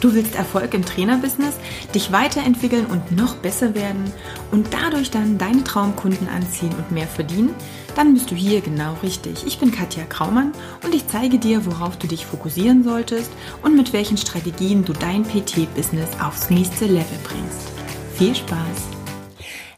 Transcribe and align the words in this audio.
Du 0.00 0.14
willst 0.14 0.36
Erfolg 0.36 0.74
im 0.74 0.84
Trainerbusiness, 0.84 1.54
dich 1.92 2.12
weiterentwickeln 2.12 2.86
und 2.86 3.10
noch 3.10 3.34
besser 3.36 3.74
werden 3.74 4.12
und 4.52 4.68
dadurch 4.72 5.10
dann 5.10 5.38
deine 5.38 5.64
Traumkunden 5.64 6.28
anziehen 6.28 6.72
und 6.78 6.92
mehr 6.92 7.08
verdienen? 7.08 7.52
Dann 7.96 8.14
bist 8.14 8.30
du 8.30 8.36
hier 8.36 8.60
genau 8.60 8.94
richtig. 9.02 9.44
Ich 9.44 9.58
bin 9.58 9.72
Katja 9.72 10.04
Kraumann 10.04 10.52
und 10.84 10.94
ich 10.94 11.08
zeige 11.08 11.38
dir, 11.38 11.66
worauf 11.66 11.96
du 11.96 12.06
dich 12.06 12.26
fokussieren 12.26 12.84
solltest 12.84 13.32
und 13.62 13.76
mit 13.76 13.92
welchen 13.92 14.16
Strategien 14.16 14.84
du 14.84 14.92
dein 14.92 15.24
PT-Business 15.24 16.10
aufs 16.22 16.48
nächste 16.48 16.84
Level 16.84 17.18
bringst. 17.24 17.72
Viel 18.14 18.36
Spaß! 18.36 18.98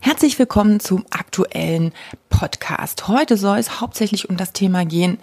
Herzlich 0.02 0.38
willkommen 0.38 0.80
zum 0.80 1.06
aktuellen 1.10 1.92
Podcast. 2.28 3.08
Heute 3.08 3.38
soll 3.38 3.58
es 3.58 3.80
hauptsächlich 3.80 4.28
um 4.28 4.36
das 4.36 4.52
Thema 4.52 4.84
gehen, 4.84 5.18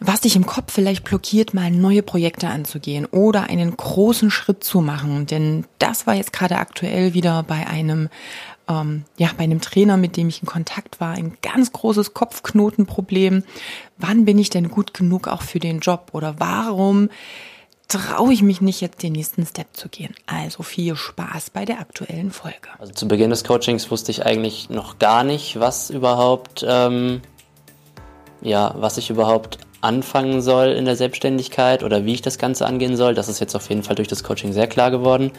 was 0.00 0.22
dich 0.22 0.34
im 0.34 0.46
Kopf 0.46 0.72
vielleicht 0.72 1.04
blockiert, 1.04 1.54
mal 1.54 1.70
neue 1.70 2.02
Projekte 2.02 2.48
anzugehen 2.48 3.06
oder 3.06 3.44
einen 3.44 3.76
großen 3.76 4.30
Schritt 4.30 4.64
zu 4.64 4.80
machen. 4.80 5.26
Denn 5.26 5.66
das 5.78 6.06
war 6.06 6.14
jetzt 6.14 6.32
gerade 6.32 6.56
aktuell 6.56 7.12
wieder 7.12 7.42
bei 7.42 7.66
einem, 7.66 8.08
ähm, 8.66 9.04
ja, 9.18 9.28
bei 9.36 9.44
einem 9.44 9.60
Trainer, 9.60 9.98
mit 9.98 10.16
dem 10.16 10.28
ich 10.28 10.40
in 10.40 10.48
Kontakt 10.48 11.00
war, 11.00 11.12
ein 11.12 11.36
ganz 11.42 11.72
großes 11.72 12.14
Kopfknotenproblem. 12.14 13.44
Wann 13.98 14.24
bin 14.24 14.38
ich 14.38 14.48
denn 14.48 14.70
gut 14.70 14.94
genug 14.94 15.28
auch 15.28 15.42
für 15.42 15.58
den 15.58 15.80
Job? 15.80 16.10
Oder 16.12 16.36
warum 16.38 17.10
traue 17.90 18.32
ich 18.32 18.42
mich 18.42 18.60
nicht, 18.60 18.80
jetzt 18.80 19.02
den 19.02 19.12
nächsten 19.12 19.44
Step 19.44 19.66
zu 19.72 19.88
gehen. 19.88 20.14
Also 20.24 20.62
viel 20.62 20.94
Spaß 20.94 21.50
bei 21.50 21.64
der 21.64 21.80
aktuellen 21.80 22.30
Folge. 22.30 22.68
Also 22.78 22.92
zu 22.92 23.08
Beginn 23.08 23.30
des 23.30 23.42
Coachings 23.42 23.90
wusste 23.90 24.12
ich 24.12 24.24
eigentlich 24.24 24.70
noch 24.70 24.98
gar 25.00 25.24
nicht, 25.24 25.58
was 25.58 25.90
überhaupt, 25.90 26.64
ähm, 26.66 27.20
ja, 28.42 28.72
was 28.76 28.96
ich 28.96 29.10
überhaupt 29.10 29.58
anfangen 29.80 30.42
soll 30.42 30.68
in 30.68 30.84
der 30.84 30.96
Selbstständigkeit 30.96 31.82
oder 31.82 32.04
wie 32.04 32.14
ich 32.14 32.22
das 32.22 32.38
Ganze 32.38 32.66
angehen 32.66 32.96
soll. 32.96 33.14
Das 33.14 33.28
ist 33.28 33.40
jetzt 33.40 33.54
auf 33.54 33.68
jeden 33.68 33.82
Fall 33.82 33.96
durch 33.96 34.08
das 34.08 34.22
Coaching 34.24 34.52
sehr 34.52 34.66
klar 34.66 34.90
geworden. 34.90 35.32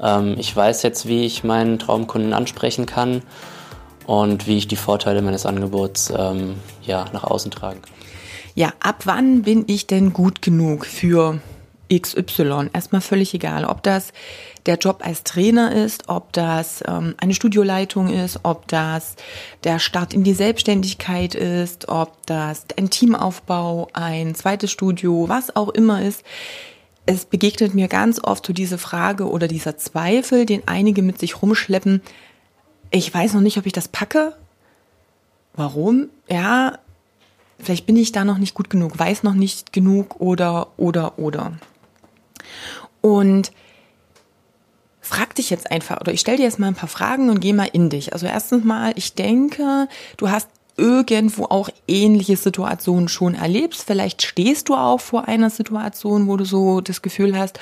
Ähm, 0.00 0.36
ich 0.38 0.54
weiß 0.54 0.82
jetzt, 0.82 1.06
wie 1.06 1.24
ich 1.24 1.44
meinen 1.44 1.78
Traumkunden 1.78 2.32
ansprechen 2.32 2.86
kann 2.86 3.22
und 4.06 4.46
wie 4.46 4.56
ich 4.56 4.68
die 4.68 4.76
Vorteile 4.76 5.22
meines 5.22 5.46
Angebots 5.46 6.12
ähm, 6.16 6.56
ja, 6.82 7.06
nach 7.12 7.24
außen 7.24 7.50
tragen 7.50 7.82
kann. 7.82 7.92
Ja, 8.54 8.72
ab 8.80 9.02
wann 9.04 9.42
bin 9.42 9.64
ich 9.66 9.86
denn 9.86 10.14
gut 10.14 10.40
genug 10.40 10.86
für 10.86 11.40
XY? 11.92 12.70
Erstmal 12.72 13.02
völlig 13.02 13.34
egal, 13.34 13.66
ob 13.66 13.82
das 13.82 14.12
der 14.66 14.76
Job 14.76 15.00
als 15.04 15.22
Trainer 15.22 15.72
ist, 15.72 16.08
ob 16.08 16.32
das 16.32 16.82
ähm, 16.86 17.14
eine 17.18 17.34
Studioleitung 17.34 18.08
ist, 18.08 18.40
ob 18.42 18.66
das 18.68 19.16
der 19.64 19.78
Start 19.78 20.12
in 20.12 20.24
die 20.24 20.34
Selbstständigkeit 20.34 21.34
ist, 21.34 21.88
ob 21.88 22.26
das 22.26 22.64
ein 22.76 22.90
Teamaufbau, 22.90 23.88
ein 23.92 24.34
zweites 24.34 24.70
Studio, 24.70 25.28
was 25.28 25.54
auch 25.54 25.68
immer 25.68 26.02
ist. 26.02 26.24
Es 27.06 27.24
begegnet 27.24 27.74
mir 27.74 27.86
ganz 27.86 28.22
oft 28.22 28.44
so 28.44 28.52
diese 28.52 28.78
Frage 28.78 29.30
oder 29.30 29.46
dieser 29.46 29.76
Zweifel, 29.76 30.44
den 30.44 30.66
einige 30.66 31.02
mit 31.02 31.20
sich 31.20 31.40
rumschleppen. 31.40 32.02
Ich 32.90 33.12
weiß 33.12 33.34
noch 33.34 33.40
nicht, 33.40 33.58
ob 33.58 33.66
ich 33.66 33.72
das 33.72 33.86
packe. 33.86 34.34
Warum? 35.54 36.08
Ja, 36.28 36.78
vielleicht 37.60 37.86
bin 37.86 37.96
ich 37.96 38.10
da 38.10 38.24
noch 38.24 38.38
nicht 38.38 38.54
gut 38.54 38.68
genug, 38.68 38.98
weiß 38.98 39.22
noch 39.22 39.34
nicht 39.34 39.72
genug 39.72 40.20
oder, 40.20 40.68
oder, 40.76 41.18
oder. 41.18 41.52
Und 43.00 43.52
frag 45.06 45.34
dich 45.34 45.50
jetzt 45.50 45.70
einfach 45.70 46.00
oder 46.00 46.12
ich 46.12 46.20
stelle 46.20 46.38
dir 46.38 46.44
jetzt 46.44 46.58
mal 46.58 46.68
ein 46.68 46.74
paar 46.74 46.88
Fragen 46.88 47.30
und 47.30 47.40
geh 47.40 47.52
mal 47.52 47.68
in 47.72 47.90
dich. 47.90 48.12
Also 48.12 48.26
erstens 48.26 48.64
mal, 48.64 48.92
ich 48.96 49.14
denke, 49.14 49.88
du 50.16 50.30
hast 50.30 50.48
irgendwo 50.76 51.44
auch 51.44 51.70
ähnliche 51.88 52.36
Situationen 52.36 53.08
schon 53.08 53.34
erlebst. 53.34 53.84
Vielleicht 53.86 54.22
stehst 54.22 54.68
du 54.68 54.74
auch 54.74 55.00
vor 55.00 55.28
einer 55.28 55.48
Situation, 55.50 56.26
wo 56.26 56.36
du 56.36 56.44
so 56.44 56.80
das 56.80 57.02
Gefühl 57.02 57.38
hast, 57.38 57.58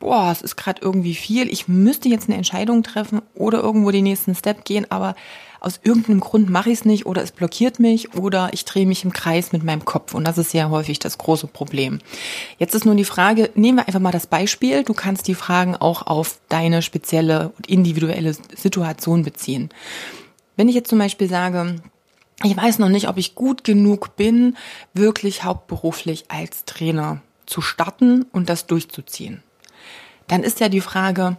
boah, 0.00 0.30
es 0.32 0.42
ist 0.42 0.56
gerade 0.56 0.80
irgendwie 0.82 1.14
viel, 1.14 1.48
ich 1.48 1.68
müsste 1.68 2.08
jetzt 2.08 2.28
eine 2.28 2.36
Entscheidung 2.36 2.82
treffen 2.82 3.20
oder 3.34 3.60
irgendwo 3.60 3.90
den 3.90 4.04
nächsten 4.04 4.34
Step 4.34 4.64
gehen, 4.64 4.86
aber 4.90 5.14
aus 5.60 5.80
irgendeinem 5.82 6.20
Grund 6.20 6.50
mache 6.50 6.70
ich 6.70 6.80
es 6.80 6.84
nicht 6.84 7.06
oder 7.06 7.22
es 7.22 7.32
blockiert 7.32 7.78
mich 7.78 8.14
oder 8.14 8.50
ich 8.52 8.64
drehe 8.64 8.86
mich 8.86 9.04
im 9.04 9.12
Kreis 9.12 9.52
mit 9.52 9.64
meinem 9.64 9.84
Kopf. 9.84 10.14
Und 10.14 10.24
das 10.24 10.38
ist 10.38 10.50
sehr 10.50 10.70
häufig 10.70 10.98
das 10.98 11.18
große 11.18 11.46
Problem. 11.46 12.00
Jetzt 12.58 12.74
ist 12.74 12.84
nun 12.84 12.96
die 12.96 13.04
Frage, 13.04 13.50
nehmen 13.54 13.78
wir 13.78 13.86
einfach 13.86 14.00
mal 14.00 14.12
das 14.12 14.26
Beispiel. 14.26 14.84
Du 14.84 14.94
kannst 14.94 15.28
die 15.28 15.34
Fragen 15.34 15.76
auch 15.76 16.06
auf 16.06 16.38
deine 16.48 16.82
spezielle 16.82 17.52
und 17.56 17.68
individuelle 17.68 18.34
Situation 18.56 19.22
beziehen. 19.22 19.70
Wenn 20.56 20.68
ich 20.68 20.74
jetzt 20.74 20.90
zum 20.90 20.98
Beispiel 20.98 21.28
sage, 21.28 21.76
ich 22.44 22.56
weiß 22.56 22.78
noch 22.78 22.88
nicht, 22.88 23.08
ob 23.08 23.16
ich 23.16 23.34
gut 23.34 23.64
genug 23.64 24.16
bin, 24.16 24.56
wirklich 24.94 25.44
hauptberuflich 25.44 26.26
als 26.28 26.64
Trainer 26.64 27.20
zu 27.46 27.60
starten 27.60 28.26
und 28.32 28.48
das 28.48 28.66
durchzuziehen 28.66 29.42
dann 30.28 30.42
ist 30.44 30.60
ja 30.60 30.68
die 30.68 30.82
Frage, 30.82 31.36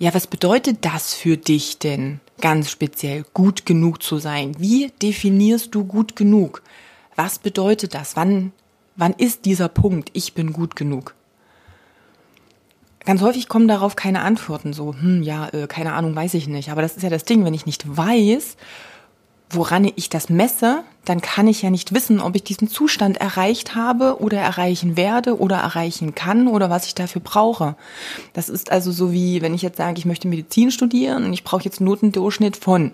ja, 0.00 0.14
was 0.14 0.26
bedeutet 0.26 0.78
das 0.86 1.12
für 1.12 1.36
dich 1.36 1.78
denn 1.78 2.20
ganz 2.40 2.70
speziell, 2.70 3.26
gut 3.34 3.66
genug 3.66 4.02
zu 4.02 4.16
sein? 4.16 4.54
Wie 4.58 4.90
definierst 5.02 5.74
du 5.74 5.84
gut 5.84 6.16
genug? 6.16 6.62
Was 7.16 7.38
bedeutet 7.38 7.92
das? 7.92 8.16
Wann, 8.16 8.52
wann 8.96 9.12
ist 9.12 9.44
dieser 9.44 9.68
Punkt, 9.68 10.08
ich 10.14 10.32
bin 10.32 10.54
gut 10.54 10.74
genug? 10.74 11.14
Ganz 13.04 13.20
häufig 13.20 13.46
kommen 13.46 13.68
darauf 13.68 13.94
keine 13.94 14.22
Antworten, 14.22 14.72
so, 14.72 14.94
hm, 14.94 15.22
ja, 15.22 15.48
äh, 15.50 15.66
keine 15.66 15.92
Ahnung, 15.92 16.16
weiß 16.16 16.32
ich 16.32 16.48
nicht. 16.48 16.70
Aber 16.70 16.80
das 16.80 16.96
ist 16.96 17.02
ja 17.02 17.10
das 17.10 17.24
Ding, 17.24 17.44
wenn 17.44 17.54
ich 17.54 17.66
nicht 17.66 17.84
weiß, 17.94 18.56
woran 19.50 19.90
ich 19.96 20.08
das 20.08 20.28
messe, 20.28 20.84
dann 21.04 21.20
kann 21.20 21.48
ich 21.48 21.62
ja 21.62 21.70
nicht 21.70 21.92
wissen, 21.92 22.20
ob 22.20 22.36
ich 22.36 22.44
diesen 22.44 22.68
Zustand 22.68 23.20
erreicht 23.20 23.74
habe 23.74 24.20
oder 24.20 24.38
erreichen 24.38 24.96
werde 24.96 25.38
oder 25.38 25.56
erreichen 25.56 26.14
kann 26.14 26.46
oder 26.46 26.70
was 26.70 26.86
ich 26.86 26.94
dafür 26.94 27.20
brauche. 27.20 27.74
Das 28.32 28.48
ist 28.48 28.70
also 28.70 28.92
so 28.92 29.12
wie, 29.12 29.42
wenn 29.42 29.54
ich 29.54 29.62
jetzt 29.62 29.78
sage, 29.78 29.98
ich 29.98 30.06
möchte 30.06 30.28
Medizin 30.28 30.70
studieren 30.70 31.24
und 31.24 31.32
ich 31.32 31.44
brauche 31.44 31.64
jetzt 31.64 31.80
Notendurchschnitt 31.80 32.56
von, 32.56 32.92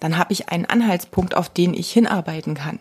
dann 0.00 0.16
habe 0.16 0.32
ich 0.32 0.48
einen 0.48 0.66
Anhaltspunkt, 0.66 1.36
auf 1.36 1.48
den 1.48 1.74
ich 1.74 1.90
hinarbeiten 1.90 2.54
kann. 2.54 2.78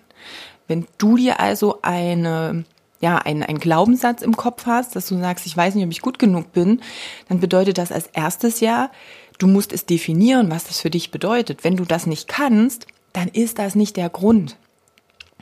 Wenn 0.68 0.86
du 0.98 1.18
dir 1.18 1.40
also 1.40 1.80
eine 1.81 2.66
ja, 3.04 3.18
einen, 3.18 3.44
einen 3.44 3.60
Glaubenssatz 3.60 4.22
im 4.22 4.38
Kopf 4.38 4.66
hast, 4.66 4.96
dass 4.96 5.10
du 5.10 5.20
sagst, 5.20 5.46
ich 5.46 5.58
weiß 5.58 5.75
nicht, 5.75 5.84
ob 5.84 5.92
ich 5.92 6.02
gut 6.02 6.20
genug 6.20 6.54
bin, 6.54 6.80
dann 7.28 7.42
bedeutet 7.42 7.78
das 7.78 7.92
als 7.92 8.08
erstes 8.08 8.62
ja, 8.62 8.92
Du 9.38 9.47
musst 9.47 9.73
es 9.73 9.85
definieren, 9.85 10.51
was 10.51 10.66
das 10.66 10.79
für 10.79 10.89
dich 10.89 11.11
bedeutet. 11.11 11.63
Wenn 11.63 11.75
du 11.75 11.85
das 11.85 12.05
nicht 12.05 12.27
kannst, 12.27 12.88
dann 13.13 13.27
ist 13.27 13.59
das 13.59 13.75
nicht 13.75 13.97
der 13.97 14.09
Grund. 14.09 14.57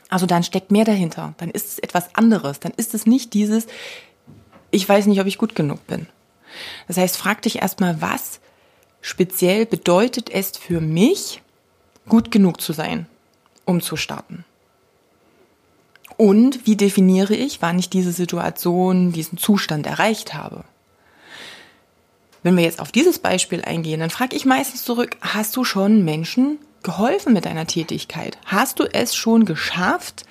Also 0.10 0.26
dann 0.26 0.44
steckt 0.44 0.72
mehr 0.72 0.86
dahinter. 0.86 1.34
Dann 1.38 1.50
ist 1.52 1.68
es 1.68 1.80
etwas 1.80 2.16
anderes. 2.16 2.60
Dann 2.60 2.74
ist 2.76 2.94
es 2.94 3.06
nicht 3.06 3.34
dieses, 3.34 3.68
ich 4.70 4.88
weiß 4.88 5.06
nicht, 5.06 5.20
ob 5.22 5.28
ich 5.28 5.38
gut 5.38 5.56
genug 5.56 5.86
bin. 5.88 6.08
Das 6.88 6.98
heißt, 6.98 7.18
frag 7.18 7.42
dich 7.42 7.62
erstmal, 7.62 8.02
was 8.02 8.40
speziell 9.02 9.66
bedeutet 9.66 10.30
es 10.30 10.52
für 10.52 10.82
mich, 10.82 11.42
gut 12.10 12.32
genug 12.32 12.60
zu 12.60 12.74
sein, 12.74 13.06
um 13.66 13.82
zu 13.82 13.96
starten. 13.96 14.44
Und 16.18 16.68
wie 16.68 16.76
definiere 16.76 17.34
ich, 17.34 17.62
wann 17.62 17.80
ich 17.80 17.90
diese 17.90 18.12
Situation, 18.12 19.12
diesen 19.12 19.38
Zustand 19.38 19.88
erreicht 19.88 20.34
habe? 20.34 20.64
Wenn 22.44 22.58
wir 22.58 22.64
jetzt 22.64 22.80
auf 22.80 22.92
dieses 22.92 23.20
Beispiel 23.20 23.62
eingehen, 23.64 24.00
dann 24.00 24.10
frage 24.10 24.36
ich 24.36 24.46
meistens 24.46 24.84
zurück, 24.84 25.18
hast 25.22 25.56
du 25.56 25.64
schon 25.64 26.04
Menschen 26.04 26.58
geholfen 26.82 27.34
mit 27.34 27.46
deiner 27.46 27.68
Tätigkeit? 27.68 28.38
Hast 28.46 28.80
du 28.80 28.86
es 28.92 29.16
schon 29.16 29.46
geschafft, 29.46 30.26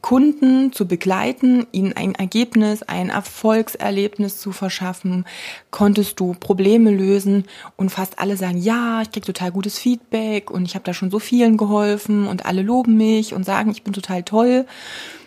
Kunden 0.00 0.72
zu 0.72 0.88
begleiten, 0.88 1.66
ihnen 1.70 1.92
ein 1.92 2.14
Ergebnis, 2.14 2.82
ein 2.82 3.10
Erfolgserlebnis 3.10 4.38
zu 4.38 4.50
verschaffen? 4.52 5.26
Konntest 5.70 6.18
du 6.18 6.34
Probleme 6.34 6.90
lösen? 6.90 7.44
Und 7.76 7.90
fast 7.90 8.18
alle 8.18 8.38
sagen, 8.38 8.56
ja, 8.56 9.02
ich 9.02 9.12
krieg 9.12 9.24
total 9.24 9.52
gutes 9.52 9.78
Feedback 9.78 10.50
und 10.50 10.64
ich 10.64 10.74
habe 10.74 10.84
da 10.84 10.94
schon 10.94 11.10
so 11.10 11.18
vielen 11.18 11.58
geholfen 11.58 12.26
und 12.26 12.46
alle 12.46 12.62
loben 12.62 12.96
mich 12.96 13.34
und 13.34 13.44
sagen, 13.44 13.70
ich 13.70 13.84
bin 13.84 13.92
total 13.92 14.22
toll. 14.22 14.66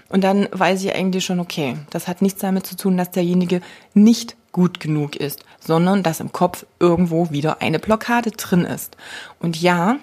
Und 0.09 0.23
dann 0.23 0.47
weiß 0.51 0.83
ich 0.83 0.93
eigentlich 0.93 1.25
schon, 1.25 1.39
okay, 1.39 1.77
das 1.89 2.07
hat 2.07 2.21
nichts 2.21 2.41
damit 2.41 2.65
zu 2.65 2.75
tun, 2.75 2.97
dass 2.97 3.11
derjenige 3.11 3.61
nicht 3.93 4.35
gut 4.55 4.79
genug 4.79 5.17
ist, 5.17 5.43
sondern 5.59 6.02
dass 6.02 6.22
im 6.22 6.31
Kopf 6.31 6.66
irgendwo 6.79 7.29
wieder 7.29 7.61
eine 7.61 7.78
Blockade 7.78 8.31
drin 8.31 8.63
ist. 8.63 8.96
Und 9.37 9.61
ja, 9.61 9.97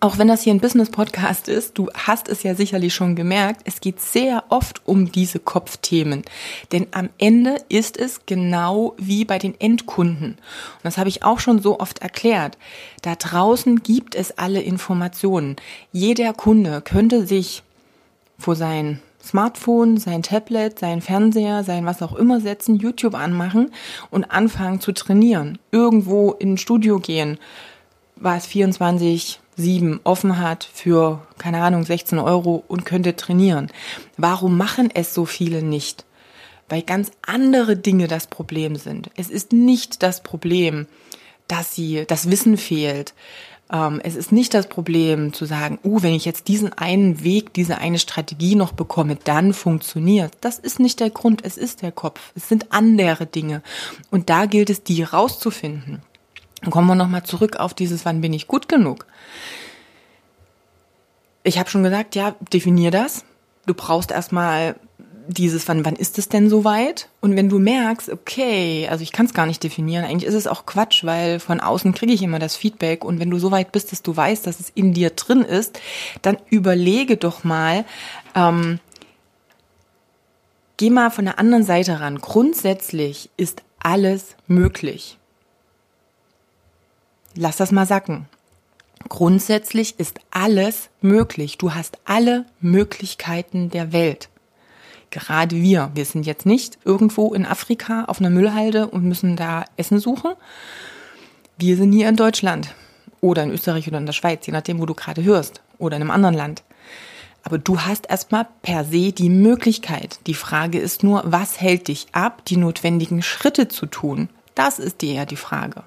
auch 0.00 0.18
wenn 0.18 0.26
das 0.26 0.42
hier 0.42 0.52
ein 0.52 0.58
Business-Podcast 0.58 1.46
ist, 1.46 1.78
du 1.78 1.88
hast 1.94 2.28
es 2.28 2.42
ja 2.42 2.56
sicherlich 2.56 2.92
schon 2.92 3.14
gemerkt, 3.14 3.60
es 3.64 3.80
geht 3.80 4.00
sehr 4.00 4.42
oft 4.48 4.82
um 4.84 5.12
diese 5.12 5.38
Kopfthemen. 5.38 6.24
Denn 6.72 6.88
am 6.90 7.08
Ende 7.18 7.54
ist 7.68 7.96
es 7.96 8.26
genau 8.26 8.94
wie 8.98 9.24
bei 9.24 9.38
den 9.38 9.54
Endkunden. 9.60 10.32
Und 10.32 10.82
das 10.82 10.98
habe 10.98 11.08
ich 11.08 11.22
auch 11.22 11.38
schon 11.38 11.62
so 11.62 11.78
oft 11.78 12.00
erklärt. 12.00 12.58
Da 13.02 13.14
draußen 13.14 13.84
gibt 13.84 14.16
es 14.16 14.36
alle 14.38 14.60
Informationen. 14.60 15.54
Jeder 15.92 16.32
Kunde 16.32 16.80
könnte 16.80 17.28
sich 17.28 17.62
vor 18.40 18.56
sein 18.56 19.00
Smartphone, 19.22 19.96
sein 19.98 20.22
Tablet, 20.22 20.78
sein 20.78 21.00
Fernseher, 21.00 21.64
sein 21.64 21.86
was 21.86 22.02
auch 22.02 22.14
immer 22.14 22.40
setzen, 22.40 22.76
YouTube 22.76 23.14
anmachen 23.14 23.70
und 24.10 24.30
anfangen 24.30 24.80
zu 24.80 24.92
trainieren. 24.92 25.58
Irgendwo 25.70 26.32
in 26.32 26.54
ein 26.54 26.58
Studio 26.58 26.98
gehen, 26.98 27.38
was 28.16 28.46
24 28.46 29.40
7 29.54 30.00
offen 30.04 30.38
hat 30.38 30.68
für, 30.72 31.20
keine 31.38 31.62
Ahnung, 31.62 31.84
16 31.84 32.18
Euro 32.18 32.64
und 32.68 32.84
könnte 32.84 33.16
trainieren. 33.16 33.70
Warum 34.16 34.56
machen 34.56 34.90
es 34.92 35.12
so 35.12 35.26
viele 35.26 35.62
nicht? 35.62 36.06
weil 36.72 36.80
ganz 36.80 37.10
andere 37.20 37.76
Dinge 37.76 38.08
das 38.08 38.26
Problem 38.26 38.76
sind. 38.76 39.10
Es 39.14 39.28
ist 39.28 39.52
nicht 39.52 40.02
das 40.02 40.22
Problem, 40.22 40.86
dass 41.46 41.74
sie 41.74 42.04
das 42.06 42.30
Wissen 42.30 42.56
fehlt. 42.56 43.12
Ähm, 43.72 44.00
es 44.04 44.16
ist 44.16 44.32
nicht 44.32 44.52
das 44.52 44.66
Problem 44.66 45.32
zu 45.32 45.46
sagen, 45.46 45.78
uh, 45.82 46.02
wenn 46.02 46.14
ich 46.14 46.24
jetzt 46.24 46.48
diesen 46.48 46.72
einen 46.74 47.24
Weg, 47.24 47.54
diese 47.54 47.78
eine 47.78 47.98
Strategie 47.98 48.54
noch 48.54 48.72
bekomme, 48.72 49.16
dann 49.16 49.54
funktioniert. 49.54 50.36
Das 50.42 50.58
ist 50.58 50.78
nicht 50.78 51.00
der 51.00 51.10
Grund, 51.10 51.44
es 51.44 51.56
ist 51.56 51.82
der 51.82 51.92
Kopf. 51.92 52.32
Es 52.34 52.48
sind 52.48 52.72
andere 52.72 53.26
Dinge. 53.26 53.62
Und 54.10 54.28
da 54.28 54.44
gilt 54.46 54.68
es, 54.68 54.82
die 54.82 55.02
rauszufinden. 55.02 56.02
Dann 56.60 56.70
kommen 56.70 56.86
wir 56.86 56.94
nochmal 56.94 57.24
zurück 57.24 57.56
auf 57.56 57.72
dieses, 57.74 58.04
wann 58.04 58.20
bin 58.20 58.32
ich 58.32 58.46
gut 58.46 58.68
genug? 58.68 59.06
Ich 61.42 61.58
habe 61.58 61.70
schon 61.70 61.82
gesagt, 61.82 62.14
ja, 62.14 62.36
definier 62.52 62.90
das. 62.90 63.24
Du 63.66 63.74
brauchst 63.74 64.10
erstmal 64.10 64.76
dieses, 65.28 65.68
wann, 65.68 65.84
wann 65.84 65.96
ist 65.96 66.18
es 66.18 66.28
denn 66.28 66.48
soweit? 66.48 67.08
Und 67.20 67.36
wenn 67.36 67.48
du 67.48 67.58
merkst, 67.58 68.10
okay, 68.10 68.88
also 68.90 69.02
ich 69.02 69.12
kann 69.12 69.26
es 69.26 69.34
gar 69.34 69.46
nicht 69.46 69.62
definieren, 69.62 70.04
eigentlich 70.04 70.28
ist 70.28 70.34
es 70.34 70.46
auch 70.46 70.66
Quatsch, 70.66 71.04
weil 71.04 71.40
von 71.40 71.60
außen 71.60 71.92
kriege 71.92 72.12
ich 72.12 72.22
immer 72.22 72.38
das 72.38 72.56
Feedback 72.56 73.04
und 73.04 73.20
wenn 73.20 73.30
du 73.30 73.38
so 73.38 73.50
weit 73.50 73.72
bist, 73.72 73.92
dass 73.92 74.02
du 74.02 74.16
weißt, 74.16 74.46
dass 74.46 74.60
es 74.60 74.70
in 74.70 74.92
dir 74.92 75.10
drin 75.10 75.42
ist, 75.42 75.80
dann 76.22 76.38
überlege 76.50 77.16
doch 77.16 77.44
mal, 77.44 77.84
ähm, 78.34 78.80
geh 80.76 80.90
mal 80.90 81.10
von 81.10 81.24
der 81.24 81.38
anderen 81.38 81.64
Seite 81.64 82.00
ran. 82.00 82.18
Grundsätzlich 82.18 83.30
ist 83.36 83.62
alles 83.80 84.36
möglich. 84.46 85.18
Lass 87.34 87.56
das 87.56 87.72
mal 87.72 87.86
sacken. 87.86 88.26
Grundsätzlich 89.08 89.98
ist 89.98 90.20
alles 90.30 90.90
möglich. 91.00 91.58
Du 91.58 91.74
hast 91.74 91.98
alle 92.04 92.46
Möglichkeiten 92.60 93.70
der 93.70 93.92
Welt 93.92 94.28
gerade 95.12 95.54
wir, 95.54 95.92
wir 95.94 96.04
sind 96.04 96.26
jetzt 96.26 96.46
nicht 96.46 96.78
irgendwo 96.84 97.32
in 97.32 97.46
Afrika 97.46 98.06
auf 98.06 98.18
einer 98.18 98.30
Müllhalde 98.30 98.88
und 98.88 99.04
müssen 99.04 99.36
da 99.36 99.64
Essen 99.76 100.00
suchen. 100.00 100.32
Wir 101.58 101.76
sind 101.76 101.92
hier 101.92 102.08
in 102.08 102.16
Deutschland 102.16 102.74
oder 103.20 103.44
in 103.44 103.50
Österreich 103.50 103.86
oder 103.86 103.98
in 103.98 104.06
der 104.06 104.12
Schweiz, 104.12 104.44
je 104.46 104.52
nachdem, 104.52 104.80
wo 104.80 104.86
du 104.86 104.94
gerade 104.94 105.22
hörst 105.22 105.60
oder 105.78 105.96
in 105.96 106.02
einem 106.02 106.10
anderen 106.10 106.34
Land. 106.34 106.64
Aber 107.44 107.58
du 107.58 107.80
hast 107.80 108.08
erstmal 108.08 108.46
per 108.62 108.84
se 108.84 109.12
die 109.12 109.28
Möglichkeit. 109.28 110.18
Die 110.26 110.34
Frage 110.34 110.78
ist 110.78 111.02
nur, 111.02 111.22
was 111.24 111.60
hält 111.60 111.88
dich 111.88 112.06
ab, 112.12 112.44
die 112.46 112.56
notwendigen 112.56 113.22
Schritte 113.22 113.68
zu 113.68 113.86
tun? 113.86 114.28
Das 114.54 114.78
ist 114.78 115.02
dir 115.02 115.12
ja 115.12 115.24
die 115.24 115.36
Frage. 115.36 115.84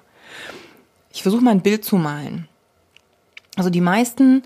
Ich 1.12 1.22
versuche 1.22 1.42
mal 1.42 1.52
ein 1.52 1.62
Bild 1.62 1.84
zu 1.84 1.96
malen. 1.96 2.48
Also 3.56 3.70
die 3.70 3.80
meisten 3.80 4.42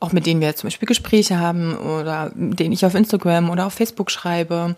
auch 0.00 0.12
mit 0.12 0.26
denen 0.26 0.40
wir 0.40 0.54
zum 0.56 0.68
Beispiel 0.68 0.86
Gespräche 0.86 1.38
haben 1.38 1.76
oder 1.76 2.30
denen 2.34 2.72
ich 2.72 2.84
auf 2.84 2.94
Instagram 2.94 3.50
oder 3.50 3.66
auf 3.66 3.74
Facebook 3.74 4.10
schreibe, 4.10 4.76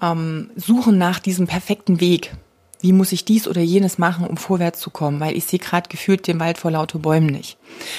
ähm, 0.00 0.50
suchen 0.56 0.98
nach 0.98 1.18
diesem 1.18 1.46
perfekten 1.46 2.00
Weg. 2.00 2.32
Wie 2.80 2.92
muss 2.92 3.12
ich 3.12 3.24
dies 3.24 3.48
oder 3.48 3.62
jenes 3.62 3.96
machen, 3.98 4.26
um 4.26 4.36
vorwärts 4.36 4.80
zu 4.80 4.90
kommen? 4.90 5.20
Weil 5.20 5.36
ich 5.36 5.44
sehe 5.44 5.58
gerade 5.58 5.88
gefühlt 5.88 6.26
den 6.26 6.40
Wald 6.40 6.58
vor 6.58 6.70
lauter 6.70 6.98
Bäumen 6.98 7.26
nicht. 7.26 7.56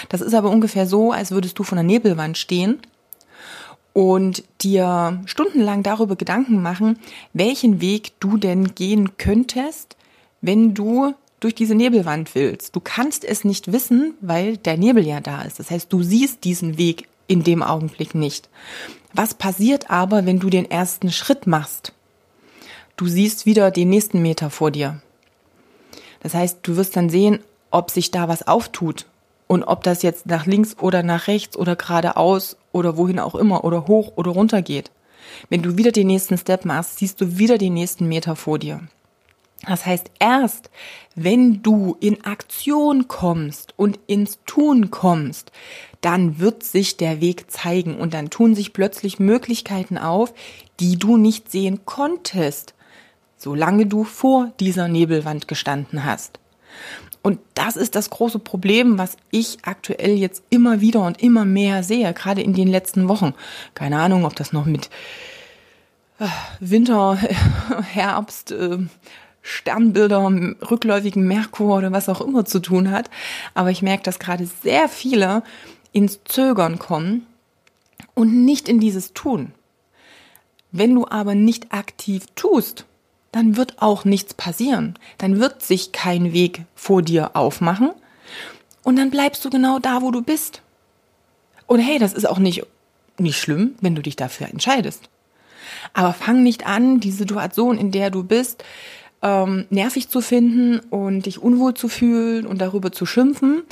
Das 0.09 0.21
ist 0.21 0.35
aber 0.35 0.49
ungefähr 0.49 0.85
so, 0.85 1.11
als 1.11 1.31
würdest 1.31 1.57
du 1.57 1.63
von 1.63 1.77
der 1.77 1.83
Nebelwand 1.83 2.37
stehen 2.37 2.79
und 3.93 4.43
dir 4.61 5.21
stundenlang 5.25 5.81
darüber 5.81 6.15
Gedanken 6.15 6.61
machen, 6.61 6.99
welchen 7.33 7.81
Weg 7.81 8.19
du 8.19 8.37
denn 8.37 8.75
gehen 8.75 9.17
könntest, 9.17 9.95
wenn 10.41 10.73
du 10.73 11.15
durch 11.39 11.55
diese 11.55 11.75
Nebelwand 11.75 12.33
willst. 12.35 12.75
Du 12.75 12.79
kannst 12.79 13.23
es 13.23 13.43
nicht 13.43 13.71
wissen, 13.71 14.15
weil 14.21 14.57
der 14.57 14.77
Nebel 14.77 15.05
ja 15.05 15.19
da 15.19 15.41
ist. 15.41 15.59
Das 15.59 15.71
heißt, 15.71 15.91
du 15.91 16.01
siehst 16.01 16.43
diesen 16.43 16.77
Weg 16.77 17.07
in 17.27 17.43
dem 17.43 17.63
Augenblick 17.63 18.15
nicht. 18.15 18.49
Was 19.13 19.33
passiert 19.33 19.89
aber, 19.89 20.25
wenn 20.25 20.39
du 20.39 20.49
den 20.49 20.69
ersten 20.69 21.11
Schritt 21.11 21.47
machst? 21.47 21.93
Du 22.97 23.07
siehst 23.07 23.45
wieder 23.45 23.71
den 23.71 23.89
nächsten 23.89 24.21
Meter 24.21 24.49
vor 24.49 24.71
dir. 24.71 25.01
Das 26.21 26.33
heißt, 26.33 26.59
du 26.63 26.77
wirst 26.77 26.95
dann 26.95 27.09
sehen, 27.09 27.39
ob 27.71 27.91
sich 27.91 28.11
da 28.11 28.27
was 28.27 28.47
auftut 28.47 29.05
und 29.47 29.63
ob 29.63 29.83
das 29.83 30.01
jetzt 30.01 30.25
nach 30.25 30.45
links 30.45 30.77
oder 30.79 31.03
nach 31.03 31.27
rechts 31.27 31.57
oder 31.57 31.75
geradeaus 31.75 32.57
oder 32.71 32.97
wohin 32.97 33.19
auch 33.19 33.35
immer 33.35 33.63
oder 33.63 33.87
hoch 33.87 34.13
oder 34.15 34.31
runter 34.31 34.61
geht. 34.61 34.91
Wenn 35.49 35.61
du 35.61 35.77
wieder 35.77 35.91
den 35.91 36.07
nächsten 36.07 36.37
Step 36.37 36.65
machst, 36.65 36.99
siehst 36.99 37.19
du 37.21 37.37
wieder 37.37 37.57
den 37.57 37.73
nächsten 37.73 38.07
Meter 38.07 38.35
vor 38.35 38.59
dir. 38.59 38.81
Das 39.67 39.85
heißt, 39.85 40.11
erst 40.19 40.69
wenn 41.15 41.63
du 41.63 41.95
in 41.99 42.23
Aktion 42.25 43.07
kommst 43.07 43.73
und 43.77 43.99
ins 44.07 44.39
Tun 44.45 44.91
kommst, 44.91 45.51
dann 46.01 46.39
wird 46.39 46.63
sich 46.63 46.97
der 46.97 47.21
Weg 47.21 47.49
zeigen 47.49 47.95
und 47.97 48.13
dann 48.13 48.29
tun 48.29 48.53
sich 48.53 48.73
plötzlich 48.73 49.17
Möglichkeiten 49.19 49.97
auf, 49.97 50.33
die 50.79 50.97
du 50.97 51.17
nicht 51.17 51.51
sehen 51.51 51.81
konntest, 51.85 52.75
solange 53.37 53.85
du 53.85 54.03
vor 54.03 54.51
dieser 54.59 54.87
Nebelwand 54.87 55.47
gestanden 55.47 56.03
hast. 56.03 56.39
Und 57.23 57.39
das 57.55 57.75
ist 57.75 57.95
das 57.95 58.11
große 58.11 58.37
Problem, 58.37 58.99
was 58.99 59.17
ich 59.31 59.57
aktuell 59.63 60.15
jetzt 60.15 60.43
immer 60.51 60.79
wieder 60.81 61.01
und 61.01 61.23
immer 61.23 61.43
mehr 61.43 61.81
sehe, 61.81 62.13
gerade 62.13 62.41
in 62.41 62.53
den 62.53 62.67
letzten 62.67 63.07
Wochen. 63.07 63.33
Keine 63.73 63.99
Ahnung, 63.99 64.25
ob 64.25 64.35
das 64.35 64.53
noch 64.53 64.65
mit 64.65 64.91
äh, 66.19 66.27
Winter, 66.59 67.15
Herbst, 67.81 68.51
äh, 68.51 68.77
Sternbilder, 69.47 70.23
rückläufigen 70.71 71.27
Merkur 71.27 71.77
oder 71.77 71.91
was 71.91 72.09
auch 72.09 72.19
immer 72.19 72.45
zu 72.45 72.59
tun 72.59 72.89
hat. 72.89 73.11
Aber 73.53 73.69
ich 73.69 73.83
merke, 73.83 74.01
dass 74.01 74.17
gerade 74.17 74.47
sehr 74.63 74.89
viele 74.89 75.43
ins 75.91 76.19
Zögern 76.25 76.79
kommen 76.79 77.27
und 78.15 78.43
nicht 78.43 78.67
in 78.67 78.79
dieses 78.79 79.13
Tun. 79.13 79.51
Wenn 80.71 80.95
du 80.95 81.05
aber 81.07 81.35
nicht 81.35 81.71
aktiv 81.71 82.25
tust, 82.35 82.85
dann 83.31 83.55
wird 83.55 83.81
auch 83.83 84.03
nichts 84.03 84.33
passieren. 84.33 84.97
Dann 85.19 85.39
wird 85.39 85.61
sich 85.61 85.91
kein 85.91 86.33
Weg 86.33 86.63
vor 86.73 87.03
dir 87.03 87.35
aufmachen 87.35 87.91
und 88.81 88.95
dann 88.95 89.11
bleibst 89.11 89.45
du 89.45 89.51
genau 89.51 89.77
da, 89.77 90.01
wo 90.01 90.09
du 90.09 90.23
bist. 90.23 90.63
Und 91.67 91.79
hey, 91.79 91.99
das 91.99 92.13
ist 92.13 92.27
auch 92.27 92.39
nicht, 92.39 92.65
nicht 93.19 93.37
schlimm, 93.37 93.75
wenn 93.79 93.93
du 93.93 94.01
dich 94.01 94.15
dafür 94.15 94.47
entscheidest. 94.49 95.07
Aber 95.93 96.13
fang 96.13 96.41
nicht 96.41 96.65
an, 96.65 96.99
die 96.99 97.11
Situation, 97.11 97.77
in 97.77 97.91
der 97.91 98.09
du 98.09 98.23
bist, 98.23 98.63
ähm, 99.21 99.65
nervig 99.69 100.09
zu 100.09 100.21
finden 100.21 100.79
und 100.89 101.25
dich 101.25 101.41
unwohl 101.41 101.73
zu 101.73 101.87
fühlen 101.87 102.45
und 102.45 102.59
darüber 102.59 102.91
zu 102.91 103.05
schimpfen, 103.05 103.63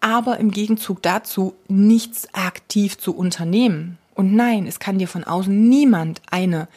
aber 0.00 0.38
im 0.38 0.50
Gegenzug 0.50 1.02
dazu 1.02 1.54
nichts 1.68 2.32
aktiv 2.34 2.98
zu 2.98 3.14
unternehmen. 3.14 3.98
Und 4.14 4.34
nein, 4.34 4.66
es 4.66 4.78
kann 4.78 4.98
dir 4.98 5.08
von 5.08 5.24
außen 5.24 5.68
niemand 5.68 6.22
eine 6.30 6.68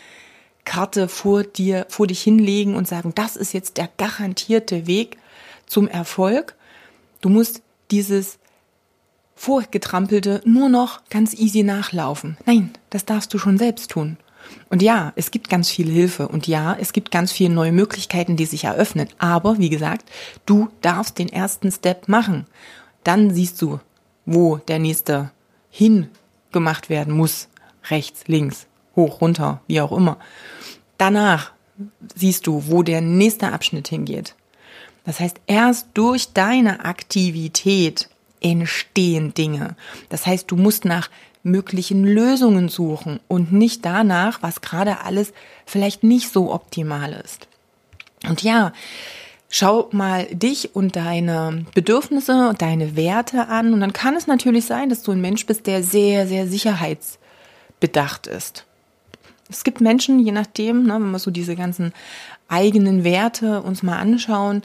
Karte 0.66 1.08
vor 1.08 1.44
dir, 1.44 1.86
vor 1.90 2.06
dich 2.06 2.22
hinlegen 2.22 2.76
und 2.76 2.88
sagen, 2.88 3.14
das 3.16 3.36
ist 3.36 3.54
jetzt 3.54 3.78
der 3.78 3.90
garantierte 3.98 4.88
Weg 4.88 5.18
zum 5.66 5.88
Erfolg. 5.88 6.56
Du 7.22 7.30
musst 7.30 7.62
dieses 7.92 8.38
Vorgetrampelte 9.36 10.42
nur 10.44 10.70
noch 10.70 11.02
ganz 11.10 11.34
easy 11.34 11.64
nachlaufen. 11.64 12.38
Nein, 12.46 12.72
das 12.90 13.06
darfst 13.06 13.34
du 13.34 13.38
schon 13.38 13.58
selbst 13.58 13.90
tun. 13.92 14.18
Und 14.70 14.82
ja, 14.82 15.14
es 15.16 15.32
gibt 15.32 15.50
ganz 15.50 15.70
viel 15.70 15.90
Hilfe 15.90 16.28
und 16.28 16.48
ja, 16.48 16.76
es 16.80 16.94
gibt 16.94 17.12
ganz 17.12 17.32
viele 17.32 17.54
neue 17.54 17.72
Möglichkeiten, 17.72 18.36
die 18.36 18.46
sich 18.46 18.66
eröffnen. 18.66 19.08
Aber 19.18 19.58
wie 19.58 19.70
gesagt, 19.70 20.10
du 20.46 20.70
darfst 20.82 21.18
den 21.18 21.30
ersten 21.30 21.72
Step 21.72 22.08
machen. 22.08 22.46
Dann 23.04 23.34
siehst 23.34 23.62
du, 23.62 23.80
wo 24.26 24.58
der 24.58 24.80
nächste 24.80 25.32
hin 25.70 26.10
gemacht 26.52 26.90
werden 26.90 27.16
muss. 27.16 27.48
Rechts, 27.90 28.28
links, 28.28 28.68
hoch, 28.96 29.22
runter, 29.22 29.62
wie 29.68 29.82
auch 29.82 29.92
immer. 29.92 30.18
Danach 30.98 31.52
siehst 32.16 32.46
du, 32.48 32.68
wo 32.68 32.84
der 32.84 33.02
nächste 33.02 33.52
Abschnitt 33.52 33.88
hingeht. 33.88 34.36
Das 35.06 35.20
heißt, 35.20 35.40
erst 35.48 35.88
durch 35.94 36.34
deine 36.34 36.86
Aktivität 36.86 38.10
entstehen 38.42 39.34
Dinge. 39.34 39.76
Das 40.10 40.26
heißt, 40.26 40.52
du 40.52 40.56
musst 40.56 40.86
nach 40.86 41.10
möglichen 41.44 42.04
Lösungen 42.04 42.70
suchen 42.70 43.20
und 43.28 43.52
nicht 43.54 43.86
danach, 43.86 44.42
was 44.42 44.62
gerade 44.62 45.02
alles 45.02 45.34
vielleicht 45.66 46.04
nicht 46.04 46.32
so 46.32 46.54
optimal 46.54 47.14
ist. 47.14 47.48
Und 48.28 48.44
ja, 48.44 48.74
schau 49.50 49.90
mal 49.92 50.26
dich 50.28 50.76
und 50.76 50.96
deine 50.96 51.66
Bedürfnisse 51.74 52.50
und 52.50 52.62
deine 52.62 52.96
Werte 52.96 53.48
an 53.48 53.74
und 53.74 53.82
dann 53.82 53.94
kann 53.94 54.16
es 54.16 54.28
natürlich 54.28 54.66
sein, 54.66 54.90
dass 54.90 55.02
du 55.02 55.12
ein 55.12 55.22
Mensch 55.22 55.46
bist, 55.46 55.68
der 55.68 55.84
sehr, 55.84 56.28
sehr 56.28 56.48
sicherheitsbedacht 56.48 58.28
ist. 58.28 58.66
Es 59.50 59.64
gibt 59.64 59.82
Menschen, 59.82 60.20
je 60.20 60.32
nachdem, 60.32 60.84
ne, 60.84 60.94
wenn 60.94 61.12
wir 61.12 61.20
so 61.20 61.32
diese 61.32 61.56
ganzen 61.56 61.94
eigenen 62.48 63.04
Werte 63.04 63.62
uns 63.62 63.82
mal 63.82 63.98
anschauen, 63.98 64.62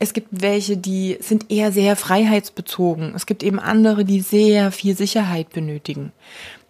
Es 0.00 0.12
gibt 0.12 0.28
welche, 0.30 0.76
die 0.76 1.18
sind 1.20 1.50
eher 1.50 1.72
sehr 1.72 1.96
freiheitsbezogen. 1.96 3.14
Es 3.16 3.26
gibt 3.26 3.42
eben 3.42 3.58
andere, 3.58 4.04
die 4.04 4.20
sehr 4.20 4.70
viel 4.70 4.96
Sicherheit 4.96 5.50
benötigen. 5.50 6.12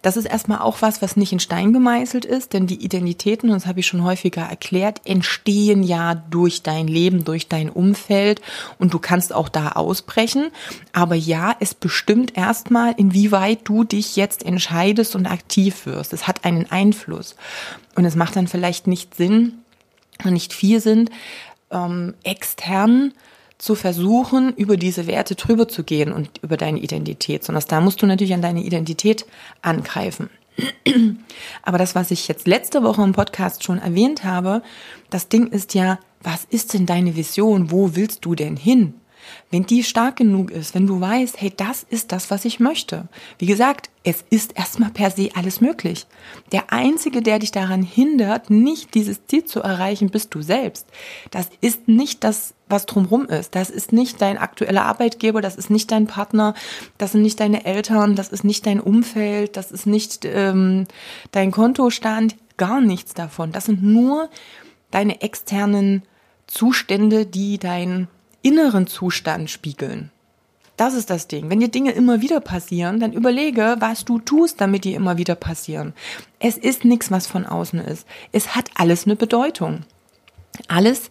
Das 0.01 0.15
ist 0.15 0.25
erstmal 0.25 0.59
auch 0.59 0.81
was, 0.81 1.01
was 1.01 1.17
nicht 1.17 1.33
in 1.33 1.41
Stein 1.41 1.73
gemeißelt 1.73 2.23
ist, 2.23 2.53
denn 2.53 2.67
die 2.67 2.81
Identitäten, 2.81 3.49
und 3.49 3.55
das 3.55 3.65
habe 3.67 3.81
ich 3.81 3.87
schon 3.87 4.03
häufiger 4.03 4.43
erklärt, 4.43 5.01
entstehen 5.03 5.83
ja 5.83 6.15
durch 6.15 6.63
dein 6.63 6.87
Leben, 6.87 7.25
durch 7.25 7.49
dein 7.49 7.69
Umfeld 7.69 8.41
und 8.77 8.93
du 8.93 8.99
kannst 8.99 9.33
auch 9.33 9.49
da 9.49 9.73
ausbrechen. 9.73 10.51
Aber 10.93 11.15
ja, 11.15 11.53
es 11.59 11.73
bestimmt 11.73 12.37
erstmal, 12.37 12.93
inwieweit 12.95 13.59
du 13.65 13.83
dich 13.83 14.15
jetzt 14.15 14.45
entscheidest 14.45 15.17
und 15.17 15.25
aktiv 15.25 15.85
wirst. 15.85 16.13
Es 16.13 16.27
hat 16.27 16.45
einen 16.45 16.71
Einfluss. 16.71 17.35
Und 17.95 18.05
es 18.05 18.15
macht 18.15 18.37
dann 18.37 18.47
vielleicht 18.47 18.87
nicht 18.87 19.15
Sinn, 19.15 19.59
nicht 20.23 20.53
viel 20.53 20.79
Sinn, 20.79 21.09
ähm, 21.71 22.13
extern 22.23 23.13
zu 23.57 23.75
versuchen, 23.75 24.53
über 24.55 24.77
diese 24.77 25.05
Werte 25.05 25.35
drüber 25.35 25.67
zu 25.67 25.83
gehen 25.83 26.13
und 26.13 26.29
über 26.41 26.57
deine 26.57 26.79
Identität, 26.79 27.43
sondern 27.43 27.63
da 27.67 27.81
musst 27.81 28.01
du 28.01 28.05
natürlich 28.05 28.33
an 28.33 28.41
deine 28.41 28.63
Identität 28.63 29.25
angreifen. 29.61 30.29
Aber 31.61 31.77
das, 31.77 31.95
was 31.95 32.11
ich 32.11 32.27
jetzt 32.27 32.47
letzte 32.47 32.83
Woche 32.83 33.03
im 33.03 33.11
Podcast 33.11 33.63
schon 33.63 33.77
erwähnt 33.77 34.23
habe, 34.23 34.61
das 35.09 35.27
Ding 35.27 35.47
ist 35.47 35.73
ja, 35.73 35.99
was 36.21 36.45
ist 36.45 36.73
denn 36.73 36.85
deine 36.85 37.15
Vision? 37.15 37.71
Wo 37.71 37.95
willst 37.95 38.25
du 38.25 38.35
denn 38.35 38.57
hin? 38.57 38.95
Wenn 39.51 39.65
die 39.65 39.83
stark 39.83 40.17
genug 40.17 40.51
ist, 40.51 40.75
wenn 40.75 40.87
du 40.87 41.01
weißt, 41.01 41.41
hey, 41.41 41.51
das 41.55 41.83
ist 41.89 42.11
das, 42.11 42.29
was 42.31 42.45
ich 42.45 42.59
möchte. 42.59 43.07
Wie 43.37 43.45
gesagt, 43.45 43.89
es 44.03 44.23
ist 44.29 44.57
erstmal 44.57 44.91
per 44.91 45.11
se 45.11 45.29
alles 45.35 45.61
möglich. 45.61 46.07
Der 46.51 46.71
Einzige, 46.71 47.21
der 47.21 47.39
dich 47.39 47.51
daran 47.51 47.83
hindert, 47.83 48.49
nicht 48.49 48.93
dieses 48.93 49.25
Ziel 49.27 49.45
zu 49.45 49.61
erreichen, 49.61 50.09
bist 50.09 50.33
du 50.33 50.41
selbst. 50.41 50.87
Das 51.31 51.49
ist 51.61 51.87
nicht 51.87 52.23
das, 52.23 52.53
was 52.69 52.85
drumrum 52.85 53.25
ist. 53.25 53.55
Das 53.55 53.69
ist 53.69 53.91
nicht 53.91 54.21
dein 54.21 54.37
aktueller 54.37 54.85
Arbeitgeber, 54.85 55.41
das 55.41 55.55
ist 55.55 55.69
nicht 55.69 55.91
dein 55.91 56.07
Partner, 56.07 56.53
das 56.97 57.11
sind 57.11 57.23
nicht 57.23 57.39
deine 57.39 57.65
Eltern, 57.65 58.15
das 58.15 58.29
ist 58.29 58.43
nicht 58.43 58.65
dein 58.65 58.79
Umfeld, 58.79 59.57
das 59.57 59.71
ist 59.71 59.85
nicht 59.85 60.25
ähm, 60.25 60.85
dein 61.31 61.51
Kontostand, 61.51 62.35
gar 62.57 62.81
nichts 62.81 63.13
davon. 63.13 63.51
Das 63.51 63.65
sind 63.65 63.83
nur 63.83 64.29
deine 64.91 65.21
externen 65.21 66.03
Zustände, 66.47 67.25
die 67.25 67.57
dein 67.57 68.07
inneren 68.41 68.87
Zustand 68.87 69.49
spiegeln. 69.49 70.11
Das 70.79 70.93
ist 70.93 71.09
das 71.09 71.27
Ding. 71.27 71.49
Wenn 71.49 71.59
dir 71.59 71.67
Dinge 71.67 71.91
immer 71.91 72.21
wieder 72.21 72.39
passieren, 72.39 73.01
dann 73.01 73.11
überlege, 73.11 73.75
was 73.79 74.05
du 74.05 74.17
tust, 74.17 74.61
damit 74.61 74.85
die 74.85 74.93
immer 74.93 75.17
wieder 75.17 75.35
passieren. 75.35 75.93
Es 76.39 76.55
ist 76.57 76.85
nichts, 76.85 77.11
was 77.11 77.27
von 77.27 77.45
außen 77.45 77.79
ist. 77.79 78.07
Es 78.31 78.55
hat 78.55 78.69
alles 78.75 79.05
eine 79.05 79.17
Bedeutung. 79.17 79.81
Alles, 80.69 81.09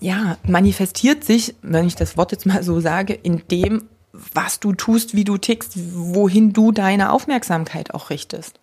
ja, 0.00 0.38
manifestiert 0.44 1.22
sich, 1.22 1.54
wenn 1.62 1.86
ich 1.86 1.94
das 1.94 2.16
Wort 2.16 2.32
jetzt 2.32 2.46
mal 2.46 2.64
so 2.64 2.80
sage, 2.80 3.14
in 3.14 3.42
dem, 3.48 3.84
was 4.12 4.58
du 4.58 4.72
tust, 4.72 5.14
wie 5.14 5.24
du 5.24 5.38
tickst, 5.38 5.74
wohin 5.94 6.52
du 6.52 6.72
deine 6.72 7.12
Aufmerksamkeit 7.12 7.94
auch 7.94 8.10
richtest. 8.10 8.58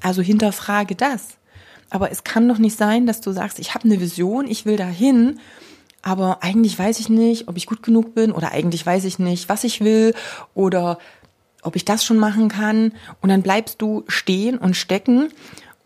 Also 0.00 0.22
hinterfrage 0.22 0.94
das. 0.94 1.38
Aber 1.90 2.12
es 2.12 2.22
kann 2.22 2.48
doch 2.48 2.58
nicht 2.58 2.78
sein, 2.78 3.06
dass 3.06 3.20
du 3.20 3.32
sagst, 3.32 3.58
ich 3.58 3.74
habe 3.74 3.84
eine 3.84 4.00
Vision, 4.00 4.46
ich 4.46 4.64
will 4.64 4.76
dahin 4.76 5.40
aber 6.02 6.42
eigentlich 6.42 6.78
weiß 6.78 6.98
ich 6.98 7.08
nicht, 7.08 7.48
ob 7.48 7.56
ich 7.56 7.66
gut 7.66 7.82
genug 7.82 8.14
bin 8.14 8.32
oder 8.32 8.52
eigentlich 8.52 8.84
weiß 8.84 9.04
ich 9.04 9.18
nicht, 9.18 9.48
was 9.48 9.64
ich 9.64 9.80
will 9.80 10.14
oder 10.54 10.98
ob 11.62 11.76
ich 11.76 11.84
das 11.84 12.04
schon 12.04 12.18
machen 12.18 12.48
kann. 12.48 12.92
Und 13.20 13.28
dann 13.28 13.42
bleibst 13.42 13.80
du 13.80 14.04
stehen 14.08 14.58
und 14.58 14.76
stecken 14.76 15.28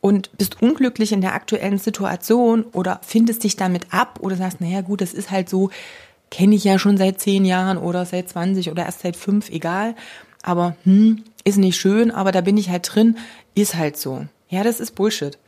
und 0.01 0.37
bist 0.39 0.63
unglücklich 0.63 1.13
in 1.13 1.21
der 1.21 1.35
aktuellen 1.35 1.79
Situation 1.79 2.65
oder 2.73 3.01
findest 3.05 3.45
dich 3.45 3.57
damit 3.57 3.93
ab 3.93 4.19
oder 4.23 4.37
sagst, 4.37 4.61
naja 4.61 4.81
gut, 4.81 5.03
das 5.03 5.13
ist 5.13 5.31
halt 5.31 5.49
so, 5.51 5.71
kenne 6.31 6.55
ich 6.55 6.65
ja 6.65 6.79
schon 6.79 6.97
seit 6.97 7.21
zehn 7.21 7.45
Jahren 7.45 7.77
oder 7.77 8.07
seit 8.07 8.29
20 8.29 8.71
oder 8.71 8.87
erst 8.87 9.01
seit 9.01 9.17
fünf, 9.17 9.51
egal. 9.51 9.95
Aber 10.43 10.77
hm, 10.85 11.25
ist 11.45 11.59
nicht 11.59 11.77
schön, 11.79 12.11
aber 12.11 12.33
da 12.33 12.41
bin 12.41 12.57
ich 12.57 12.71
halt 12.71 12.89
drin, 12.95 13.19
ist 13.55 13.75
halt 13.75 13.97
so. 13.97 14.27
Ja, 14.49 14.63
das 14.63 14.81
ist 14.81 14.95
Bullshit. 14.95 15.39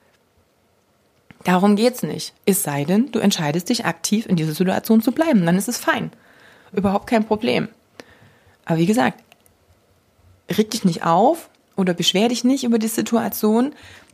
Darum 1.45 1.77
geht's 1.77 2.03
nicht. 2.03 2.35
Es 2.47 2.63
sei 2.63 2.85
denn, 2.85 3.11
du 3.13 3.19
entscheidest 3.21 3.69
dich 3.69 3.85
aktiv 3.85 4.27
in 4.27 4.37
dieser 4.37 4.53
Situation 4.53 5.03
zu 5.03 5.13
bleiben. 5.13 5.47
Dann 5.47 5.57
ist 5.57 5.69
es 5.69 5.79
fein. 5.79 6.11
Überhaupt 6.73 7.07
kein 7.07 7.25
Problem. 7.25 7.69
Aber 8.65 8.79
wie 8.79 8.87
gesagt, 8.87 9.23
reg 10.51 10.71
dich 10.71 10.85
nicht 10.85 11.05
auf 11.05 11.49
oder 11.77 11.95
beschwer 11.95 12.29
dich 12.29 12.45
nicht 12.45 12.65
über 12.65 12.79
die 12.79 12.89
Situation, 12.89 13.73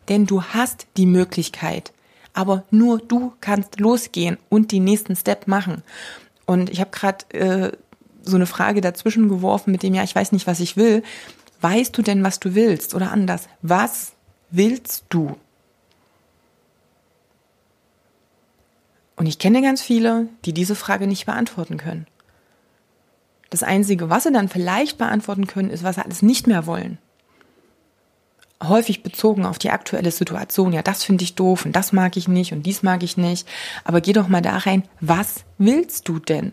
denn 0.09 0.27
du 0.27 0.43
hast 0.43 0.87
die 0.97 1.07
Möglichkeit. 1.07 1.93
Aber 2.35 2.65
nur 2.71 2.99
du 2.99 3.33
kannst 3.41 3.81
losgehen 3.81 4.39
und 4.49 4.71
die 4.71 4.81
nächsten 4.81 5.17
Step 5.17 5.47
machen. 5.47 5.83
Und 6.47 6.69
ich 6.69 6.81
habe 6.81 6.91
gerade 6.91 7.25
äh, 7.35 7.73
so 8.23 8.37
eine 8.37 8.47
Frage 8.47 8.81
dazwischen 8.81 9.29
geworfen 9.29 9.73
mit 9.73 9.83
dem, 9.83 9.95
ja, 9.95 10.03
ich 10.03 10.15
weiß 10.15 10.33
nicht, 10.33 10.47
was 10.47 10.61
ich 10.61 10.77
will. 10.77 11.03
Weißt 11.61 11.97
du 11.97 12.03
denn, 12.03 12.23
was 12.23 12.41
du 12.41 12.55
willst? 12.55 12.95
Oder 12.95 13.13
anders, 13.13 13.49
was 13.63 14.13
willst 14.51 15.05
du? 15.09 15.37
Und 19.17 19.27
ich 19.27 19.39
kenne 19.39 19.63
ganz 19.63 19.81
viele, 19.83 20.29
die 20.45 20.53
diese 20.53 20.75
Frage 20.75 21.07
nicht 21.07 21.27
beantworten 21.27 21.77
können. 21.77 22.07
Das 23.51 23.63
Einzige, 23.63 24.11
was 24.11 24.25
sie 24.25 24.33
dann 24.33 24.49
vielleicht 24.49 24.99
beantworten 24.99 25.47
können, 25.47 25.71
ist, 25.71 25.85
was 25.85 25.97
sie 25.97 26.05
alles 26.05 26.23
nicht 26.23 26.47
mehr 26.47 26.67
wollen. 26.67 26.99
Häufig 28.63 29.03
bezogen 29.03 29.47
auf 29.47 29.59
die 29.59 29.71
aktuelle 29.71 30.11
Situation. 30.11 30.73
Ja, 30.73 30.83
das 30.83 31.05
finde 31.05 31.23
ich 31.23 31.35
doof 31.35 31.65
und 31.65 31.77
das 31.77 31.93
mag 31.93 32.17
ich 32.17 32.27
nicht 32.27 32.53
und 32.53 32.65
dies 32.65 32.83
mag 32.83 33.03
ich 33.03 33.17
nicht. 33.17 33.47
Aber 33.85 34.01
geh 34.01 34.13
doch 34.13 34.27
mal 34.27 34.43
da 34.43 34.57
rein, 34.57 34.85
was 35.01 35.45
willst 35.59 36.09
du 36.09 36.19
denn? 36.19 36.53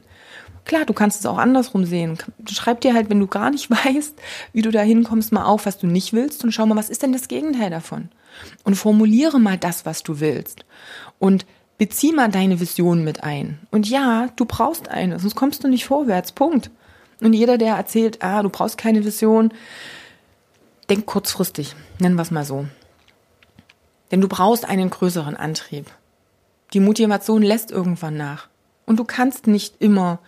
Klar, 0.65 0.85
du 0.85 0.93
kannst 0.93 1.19
es 1.19 1.25
auch 1.25 1.37
andersrum 1.37 1.85
sehen. 1.85 2.17
Schreib 2.47 2.81
dir 2.81 2.93
halt, 2.93 3.09
wenn 3.09 3.19
du 3.19 3.27
gar 3.27 3.49
nicht 3.49 3.69
weißt, 3.85 4.15
wie 4.53 4.61
du 4.61 4.71
da 4.71 4.81
hinkommst, 4.81 5.31
mal 5.31 5.45
auf, 5.45 5.65
was 5.65 5.77
du 5.77 5.87
nicht 5.87 6.13
willst 6.13 6.43
und 6.43 6.51
schau 6.51 6.65
mal, 6.65 6.77
was 6.77 6.89
ist 6.89 7.01
denn 7.01 7.13
das 7.13 7.27
Gegenteil 7.27 7.69
davon? 7.69 8.09
Und 8.63 8.75
formuliere 8.75 9.39
mal 9.39 9.57
das, 9.57 9.85
was 9.85 10.03
du 10.03 10.19
willst. 10.19 10.65
Und 11.19 11.45
Bezieh 11.81 12.11
mal 12.11 12.29
deine 12.29 12.59
Vision 12.59 13.03
mit 13.03 13.23
ein. 13.23 13.57
Und 13.71 13.89
ja, 13.89 14.29
du 14.35 14.45
brauchst 14.45 14.87
eine, 14.87 15.17
sonst 15.17 15.33
kommst 15.33 15.63
du 15.63 15.67
nicht 15.67 15.85
vorwärts. 15.85 16.31
Punkt. 16.31 16.69
Und 17.21 17.33
jeder, 17.33 17.57
der 17.57 17.73
erzählt, 17.73 18.21
ah, 18.21 18.43
du 18.43 18.49
brauchst 18.49 18.77
keine 18.77 19.03
Vision, 19.03 19.51
denk 20.91 21.07
kurzfristig. 21.07 21.75
Nennen 21.97 22.17
wir 22.17 22.21
es 22.21 22.29
mal 22.29 22.45
so. 22.45 22.67
Denn 24.11 24.21
du 24.21 24.27
brauchst 24.27 24.69
einen 24.69 24.91
größeren 24.91 25.35
Antrieb. 25.35 25.87
Die 26.73 26.79
Motivation 26.79 27.41
lässt 27.41 27.71
irgendwann 27.71 28.15
nach. 28.15 28.47
Und 28.85 28.97
du 28.97 29.03
kannst 29.03 29.47
nicht 29.47 29.81
immer 29.81 30.19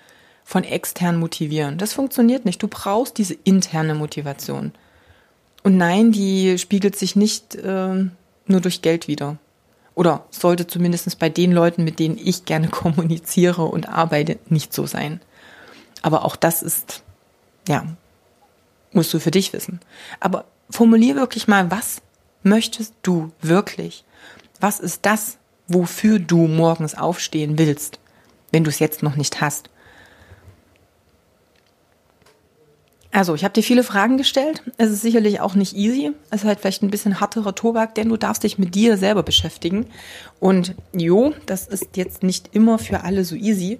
von 0.44 0.64
extern 0.64 1.20
motivieren. 1.20 1.78
Das 1.78 1.94
funktioniert 1.94 2.46
nicht. 2.46 2.64
Du 2.64 2.68
brauchst 2.68 3.20
diese 3.20 3.36
interne 3.44 3.94
Motivation. 3.94 4.72
Und 5.62 5.78
nein, 5.78 6.12
die 6.12 6.58
spiegelt 6.58 6.96
sich 6.96 7.16
nicht 7.16 7.54
äh, 7.54 8.06
nur 8.48 8.60
durch 8.60 8.82
Geld 8.82 9.08
wieder. 9.08 9.38
Oder 9.96 10.26
sollte 10.32 10.68
zumindest 10.68 11.20
bei 11.20 11.30
den 11.30 11.52
Leuten, 11.52 11.84
mit 11.84 12.00
denen 12.00 12.18
ich 12.18 12.46
gerne 12.46 12.68
kommuniziere 12.70 13.64
und 13.64 13.90
arbeite, 13.90 14.40
nicht 14.48 14.74
so 14.74 14.86
sein. 14.86 15.22
Aber 16.02 16.26
auch 16.26 16.36
das 16.36 16.62
ist, 16.62 17.04
ja, 17.68 17.86
musst 18.92 19.14
du 19.14 19.20
für 19.20 19.32
dich 19.32 19.54
wissen. 19.54 19.80
Aber 20.20 20.46
formulier 20.70 21.16
wirklich 21.16 21.48
mal, 21.48 21.72
was 21.72 22.02
möchtest 22.44 22.94
du 23.04 23.32
wirklich? 23.42 24.04
Was 24.60 24.80
ist 24.80 25.06
das, 25.06 25.38
wofür 25.68 26.20
du 26.20 26.48
morgens 26.48 26.96
aufstehen 26.96 27.58
willst, 27.58 28.00
wenn 28.52 28.64
du 28.64 28.70
es 28.70 28.80
jetzt 28.80 29.04
noch 29.04 29.16
nicht 29.16 29.42
hast? 29.42 29.70
Also, 33.16 33.36
ich 33.36 33.44
habe 33.44 33.54
dir 33.54 33.62
viele 33.62 33.84
Fragen 33.84 34.18
gestellt. 34.18 34.64
Es 34.78 34.90
ist 34.90 35.04
sicherlich 35.04 35.40
auch 35.40 35.54
nicht 35.54 35.76
easy. 35.76 36.14
Es 36.32 36.42
ist 36.42 36.48
halt 36.48 36.60
vielleicht 36.60 36.82
ein 36.82 36.90
bisschen 36.90 37.20
harterer 37.20 37.54
Tobak, 37.54 37.94
denn 37.94 38.10
du 38.10 38.18
darfst 38.18 38.42
dich 38.42 38.58
mit 38.58 38.74
dir 38.74 38.98
selber 38.98 39.22
beschäftigen. 39.22 39.86
Und 40.40 40.74
jo, 40.94 41.32
das 41.46 41.68
ist 41.68 41.96
jetzt 41.96 42.24
nicht 42.24 42.50
immer 42.54 42.80
für 42.80 43.04
alle 43.04 43.24
so 43.24 43.36
easy. 43.36 43.80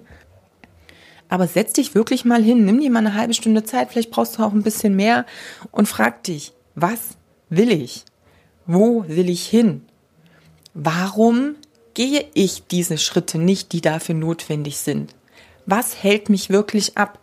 Aber 1.28 1.48
setz 1.48 1.72
dich 1.72 1.96
wirklich 1.96 2.24
mal 2.24 2.44
hin, 2.44 2.64
nimm 2.64 2.78
dir 2.78 2.92
mal 2.92 3.00
eine 3.00 3.14
halbe 3.14 3.34
Stunde 3.34 3.64
Zeit, 3.64 3.90
vielleicht 3.90 4.12
brauchst 4.12 4.38
du 4.38 4.44
auch 4.44 4.52
ein 4.52 4.62
bisschen 4.62 4.94
mehr 4.94 5.26
und 5.72 5.88
frag 5.88 6.22
dich, 6.22 6.52
was 6.76 7.16
will 7.48 7.72
ich? 7.72 8.04
Wo 8.66 9.04
will 9.08 9.28
ich 9.28 9.44
hin? 9.46 9.82
Warum 10.74 11.56
gehe 11.94 12.24
ich 12.34 12.68
diese 12.68 12.98
Schritte 12.98 13.38
nicht, 13.38 13.72
die 13.72 13.80
dafür 13.80 14.14
notwendig 14.14 14.78
sind? 14.78 15.16
Was 15.66 16.04
hält 16.04 16.28
mich 16.28 16.50
wirklich 16.50 16.96
ab? 16.96 17.18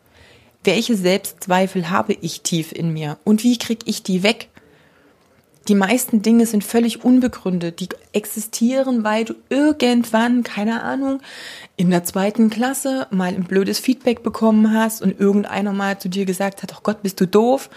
Welche 0.64 0.96
Selbstzweifel 0.96 1.90
habe 1.90 2.14
ich 2.14 2.42
tief 2.42 2.72
in 2.72 2.94
mir 2.94 3.18
und 3.24 3.44
wie 3.44 3.58
kriege 3.58 3.86
ich 3.86 4.04
die 4.04 4.24
weg? 4.24 4.50
Die 5.68 5.76
meisten 5.76 6.24
Dinge 6.24 6.48
sind 6.48 6.64
völlig 6.64 7.06
unbegründet. 7.06 7.80
Die 7.80 7.90
existieren, 8.14 9.04
weil 9.04 9.26
du 9.26 9.36
irgendwann, 9.50 10.44
keine 10.44 10.82
Ahnung, 10.82 11.22
in 11.78 11.92
der 11.92 12.04
zweiten 12.04 12.50
Klasse 12.50 13.06
mal 13.12 13.28
ein 13.28 13.44
blödes 13.44 13.78
Feedback 13.78 14.24
bekommen 14.24 14.74
hast 14.74 15.04
und 15.04 15.20
irgendeiner 15.20 15.72
mal 15.72 16.00
zu 16.00 16.10
dir 16.10 16.26
gesagt 16.26 16.64
hat, 16.64 16.74
ach 16.76 16.82
Gott, 16.82 17.04
bist 17.04 17.22
du 17.22 17.28
doof 17.28 17.70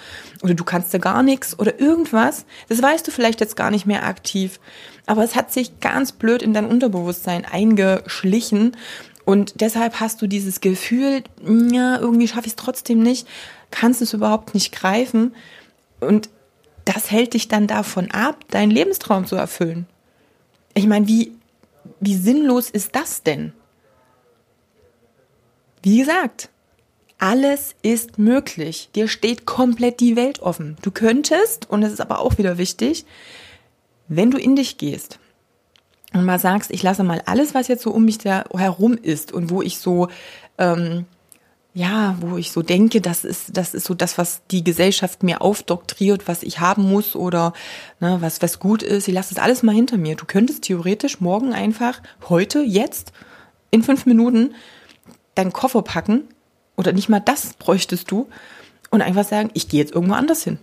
oder 0.42 0.54
du 0.54 0.64
kannst 0.64 0.94
ja 0.94 0.98
gar 0.98 1.22
nichts 1.22 1.58
oder 1.58 1.78
irgendwas. 1.78 2.46
Das 2.70 2.80
weißt 2.80 3.06
du 3.06 3.10
vielleicht 3.10 3.40
jetzt 3.40 3.56
gar 3.56 3.70
nicht 3.70 3.84
mehr 3.84 4.06
aktiv. 4.06 4.60
Aber 5.04 5.22
es 5.22 5.36
hat 5.36 5.52
sich 5.52 5.80
ganz 5.80 6.12
blöd 6.12 6.40
in 6.40 6.54
dein 6.54 6.66
Unterbewusstsein 6.66 7.44
eingeschlichen 7.44 8.78
Und 9.24 9.60
deshalb 9.60 10.00
hast 10.00 10.20
du 10.20 10.26
dieses 10.26 10.60
Gefühl, 10.60 11.24
ja, 11.42 11.98
irgendwie 11.98 12.28
schaffe 12.28 12.46
ich 12.46 12.52
es 12.52 12.56
trotzdem 12.56 13.02
nicht, 13.02 13.26
kannst 13.70 14.02
es 14.02 14.12
überhaupt 14.12 14.54
nicht 14.54 14.72
greifen. 14.72 15.34
Und 16.00 16.28
das 16.84 17.10
hält 17.10 17.34
dich 17.34 17.48
dann 17.48 17.66
davon 17.66 18.10
ab, 18.10 18.44
deinen 18.50 18.70
Lebenstraum 18.70 19.26
zu 19.26 19.36
erfüllen. 19.36 19.86
Ich 20.74 20.86
meine, 20.86 21.08
wie, 21.08 21.32
wie 22.00 22.16
sinnlos 22.16 22.68
ist 22.68 22.94
das 22.94 23.22
denn? 23.22 23.52
Wie 25.82 25.98
gesagt, 25.98 26.50
alles 27.18 27.74
ist 27.82 28.18
möglich. 28.18 28.90
Dir 28.94 29.08
steht 29.08 29.46
komplett 29.46 30.00
die 30.00 30.16
Welt 30.16 30.40
offen. 30.40 30.76
Du 30.82 30.90
könntest, 30.90 31.70
und 31.70 31.80
das 31.80 31.92
ist 31.92 32.00
aber 32.00 32.18
auch 32.18 32.36
wieder 32.36 32.58
wichtig, 32.58 33.06
wenn 34.08 34.30
du 34.30 34.36
in 34.36 34.56
dich 34.56 34.76
gehst 34.76 35.18
und 36.14 36.24
mal 36.24 36.38
sagst, 36.38 36.70
ich 36.70 36.82
lasse 36.82 37.02
mal 37.02 37.20
alles, 37.26 37.54
was 37.54 37.68
jetzt 37.68 37.82
so 37.82 37.90
um 37.90 38.04
mich 38.04 38.18
da 38.18 38.44
herum 38.56 38.94
ist 38.94 39.32
und 39.32 39.50
wo 39.50 39.62
ich 39.62 39.78
so, 39.78 40.08
ähm, 40.58 41.06
ja, 41.74 42.16
wo 42.20 42.36
ich 42.36 42.52
so 42.52 42.62
denke, 42.62 43.00
das 43.00 43.24
ist, 43.24 43.56
das 43.56 43.74
ist 43.74 43.84
so 43.84 43.94
das, 43.94 44.16
was 44.16 44.42
die 44.52 44.62
Gesellschaft 44.62 45.24
mir 45.24 45.42
aufdoktriert, 45.42 46.28
was 46.28 46.44
ich 46.44 46.60
haben 46.60 46.88
muss 46.88 47.16
oder 47.16 47.52
ne, 47.98 48.18
was, 48.20 48.40
was 48.42 48.60
gut 48.60 48.84
ist. 48.84 49.08
Ich 49.08 49.14
lasse 49.14 49.34
das 49.34 49.42
alles 49.42 49.64
mal 49.64 49.74
hinter 49.74 49.96
mir. 49.96 50.14
Du 50.14 50.24
könntest 50.24 50.62
theoretisch 50.62 51.20
morgen 51.20 51.52
einfach, 51.52 52.00
heute, 52.28 52.60
jetzt, 52.60 53.12
in 53.72 53.82
fünf 53.82 54.06
Minuten, 54.06 54.54
deinen 55.34 55.52
Koffer 55.52 55.82
packen 55.82 56.22
oder 56.76 56.92
nicht 56.92 57.08
mal 57.08 57.18
das 57.18 57.54
bräuchtest 57.54 58.08
du 58.08 58.28
und 58.90 59.02
einfach 59.02 59.24
sagen, 59.24 59.50
ich 59.54 59.68
gehe 59.68 59.80
jetzt 59.80 59.92
irgendwo 59.92 60.14
anders 60.14 60.44
hin. 60.44 60.58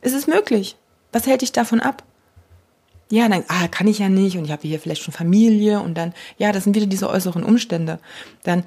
Es 0.00 0.12
ist 0.12 0.28
möglich. 0.28 0.76
Was 1.10 1.26
hält 1.26 1.42
dich 1.42 1.50
davon 1.50 1.80
ab? 1.80 2.04
Ja, 3.10 3.28
dann, 3.28 3.44
ah, 3.48 3.68
kann 3.68 3.86
ich 3.86 3.98
ja 3.98 4.08
nicht 4.08 4.36
und 4.36 4.44
ich 4.44 4.50
habe 4.50 4.66
hier 4.68 4.78
vielleicht 4.78 5.02
schon 5.02 5.14
Familie 5.14 5.80
und 5.80 5.94
dann, 5.94 6.12
ja, 6.36 6.52
das 6.52 6.64
sind 6.64 6.76
wieder 6.76 6.86
diese 6.86 7.08
äußeren 7.08 7.42
Umstände. 7.42 7.98
Dann 8.42 8.64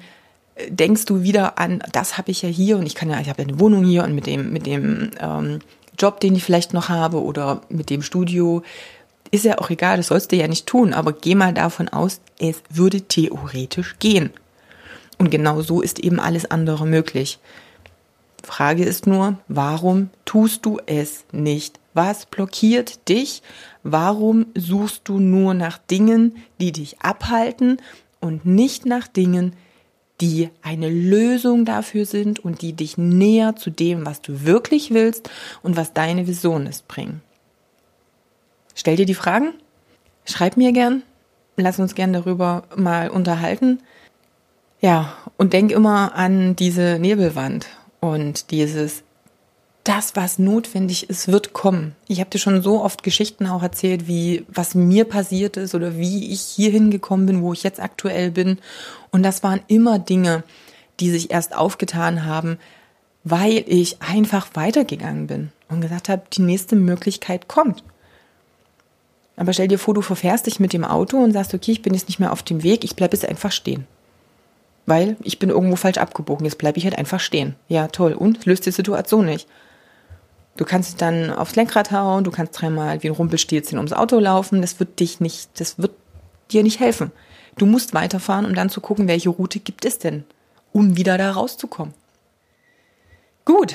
äh, 0.56 0.70
denkst 0.70 1.04
du 1.04 1.22
wieder 1.22 1.58
an, 1.58 1.82
das 1.92 2.18
habe 2.18 2.30
ich 2.32 2.42
ja 2.42 2.48
hier 2.48 2.76
und 2.76 2.86
ich 2.86 2.94
kann 2.94 3.08
ja, 3.08 3.20
ich 3.20 3.28
habe 3.28 3.42
ja 3.42 3.48
eine 3.48 3.60
Wohnung 3.60 3.84
hier 3.84 4.02
und 4.02 4.14
mit 4.14 4.26
dem, 4.26 4.52
mit 4.52 4.66
dem 4.66 5.12
ähm, 5.20 5.60
Job, 5.98 6.18
den 6.20 6.34
ich 6.34 6.42
vielleicht 6.42 6.72
noch 6.72 6.88
habe 6.88 7.22
oder 7.22 7.62
mit 7.68 7.88
dem 7.90 8.02
Studio, 8.02 8.62
ist 9.30 9.44
ja 9.44 9.58
auch 9.58 9.70
egal, 9.70 9.96
das 9.96 10.08
sollst 10.08 10.32
du 10.32 10.36
ja 10.36 10.48
nicht 10.48 10.66
tun, 10.66 10.92
aber 10.92 11.12
geh 11.12 11.34
mal 11.34 11.54
davon 11.54 11.88
aus, 11.88 12.20
es 12.38 12.56
würde 12.68 13.02
theoretisch 13.02 13.96
gehen. 13.98 14.30
Und 15.18 15.30
genau 15.30 15.62
so 15.62 15.80
ist 15.80 16.00
eben 16.00 16.18
alles 16.18 16.50
andere 16.50 16.86
möglich. 16.86 17.38
Frage 18.42 18.84
ist 18.84 19.06
nur, 19.06 19.38
warum 19.48 20.10
tust 20.24 20.66
du 20.66 20.78
es 20.86 21.24
nicht? 21.32 21.78
Was 21.94 22.26
blockiert 22.26 23.08
dich? 23.08 23.42
Warum 23.82 24.46
suchst 24.56 25.02
du 25.08 25.18
nur 25.18 25.54
nach 25.54 25.78
Dingen, 25.78 26.36
die 26.60 26.72
dich 26.72 27.00
abhalten 27.00 27.78
und 28.20 28.44
nicht 28.46 28.86
nach 28.86 29.06
Dingen, 29.06 29.54
die 30.20 30.50
eine 30.62 30.88
Lösung 30.88 31.64
dafür 31.64 32.06
sind 32.06 32.40
und 32.40 32.62
die 32.62 32.72
dich 32.72 32.96
näher 32.96 33.56
zu 33.56 33.70
dem, 33.70 34.06
was 34.06 34.22
du 34.22 34.44
wirklich 34.44 34.92
willst 34.92 35.30
und 35.62 35.76
was 35.76 35.92
deine 35.92 36.26
Vision 36.26 36.66
ist, 36.66 36.88
bringen? 36.88 37.20
Stell 38.74 38.96
dir 38.96 39.06
die 39.06 39.14
Fragen, 39.14 39.54
schreib 40.24 40.56
mir 40.56 40.72
gern, 40.72 41.02
lass 41.56 41.78
uns 41.78 41.94
gern 41.94 42.12
darüber 42.12 42.64
mal 42.76 43.10
unterhalten. 43.10 43.80
Ja, 44.80 45.12
und 45.36 45.52
denk 45.52 45.70
immer 45.70 46.14
an 46.14 46.56
diese 46.56 46.98
Nebelwand 46.98 47.66
und 48.02 48.50
dieses 48.50 49.04
das, 49.84 50.14
was 50.16 50.38
notwendig 50.38 51.08
ist, 51.08 51.28
wird 51.28 51.52
kommen. 51.52 51.94
Ich 52.08 52.20
habe 52.20 52.30
dir 52.30 52.38
schon 52.38 52.62
so 52.62 52.82
oft 52.82 53.02
Geschichten 53.02 53.46
auch 53.46 53.62
erzählt, 53.62 54.06
wie 54.06 54.44
was 54.48 54.74
mir 54.74 55.04
passiert 55.04 55.56
ist 55.56 55.74
oder 55.74 55.96
wie 55.96 56.32
ich 56.32 56.40
hier 56.40 56.70
hingekommen 56.70 57.26
bin, 57.26 57.42
wo 57.42 57.52
ich 57.52 57.62
jetzt 57.62 57.80
aktuell 57.80 58.30
bin. 58.30 58.58
Und 59.10 59.22
das 59.22 59.42
waren 59.42 59.60
immer 59.68 59.98
Dinge, 59.98 60.42
die 61.00 61.10
sich 61.10 61.30
erst 61.30 61.54
aufgetan 61.56 62.24
haben, 62.24 62.58
weil 63.24 63.64
ich 63.66 64.02
einfach 64.02 64.48
weitergegangen 64.54 65.28
bin 65.28 65.52
und 65.68 65.80
gesagt 65.80 66.08
habe, 66.08 66.22
die 66.32 66.42
nächste 66.42 66.76
Möglichkeit 66.76 67.48
kommt. 67.48 67.84
Aber 69.36 69.52
stell 69.52 69.68
dir 69.68 69.78
vor, 69.78 69.94
du 69.94 70.02
verfährst 70.02 70.46
dich 70.46 70.60
mit 70.60 70.72
dem 70.72 70.84
Auto 70.84 71.18
und 71.18 71.32
sagst, 71.32 71.54
okay, 71.54 71.72
ich 71.72 71.82
bin 71.82 71.94
jetzt 71.94 72.08
nicht 72.08 72.18
mehr 72.18 72.32
auf 72.32 72.42
dem 72.42 72.62
Weg, 72.62 72.84
ich 72.84 72.96
bleibe 72.96 73.16
jetzt 73.16 73.26
einfach 73.26 73.52
stehen. 73.52 73.86
Weil 74.86 75.16
ich 75.22 75.38
bin 75.38 75.50
irgendwo 75.50 75.76
falsch 75.76 75.98
abgebogen, 75.98 76.44
jetzt 76.44 76.58
bleibe 76.58 76.78
ich 76.78 76.84
halt 76.84 76.98
einfach 76.98 77.20
stehen. 77.20 77.54
Ja, 77.68 77.88
toll. 77.88 78.14
Und 78.14 78.46
löst 78.46 78.66
die 78.66 78.72
Situation 78.72 79.26
nicht. 79.26 79.48
Du 80.56 80.64
kannst 80.64 81.00
dann 81.00 81.30
aufs 81.30 81.56
Lenkrad 81.56 81.92
hauen, 81.92 82.24
du 82.24 82.30
kannst 82.30 82.60
dreimal 82.60 83.02
wie 83.02 83.08
ein 83.08 83.14
Rumpelstilzchen 83.14 83.78
ums 83.78 83.92
Auto 83.92 84.18
laufen. 84.18 84.60
Das 84.60 84.78
wird 84.80 85.00
dich 85.00 85.20
nicht, 85.20 85.48
das 85.60 85.78
wird 85.78 85.92
dir 86.50 86.62
nicht 86.62 86.80
helfen. 86.80 87.12
Du 87.56 87.66
musst 87.66 87.94
weiterfahren, 87.94 88.46
um 88.46 88.54
dann 88.54 88.70
zu 88.70 88.80
gucken, 88.80 89.08
welche 89.08 89.30
Route 89.30 89.60
gibt 89.60 89.84
es 89.84 89.98
denn, 89.98 90.24
um 90.72 90.96
wieder 90.96 91.18
da 91.18 91.32
rauszukommen. 91.32 91.94
Gut, 93.44 93.74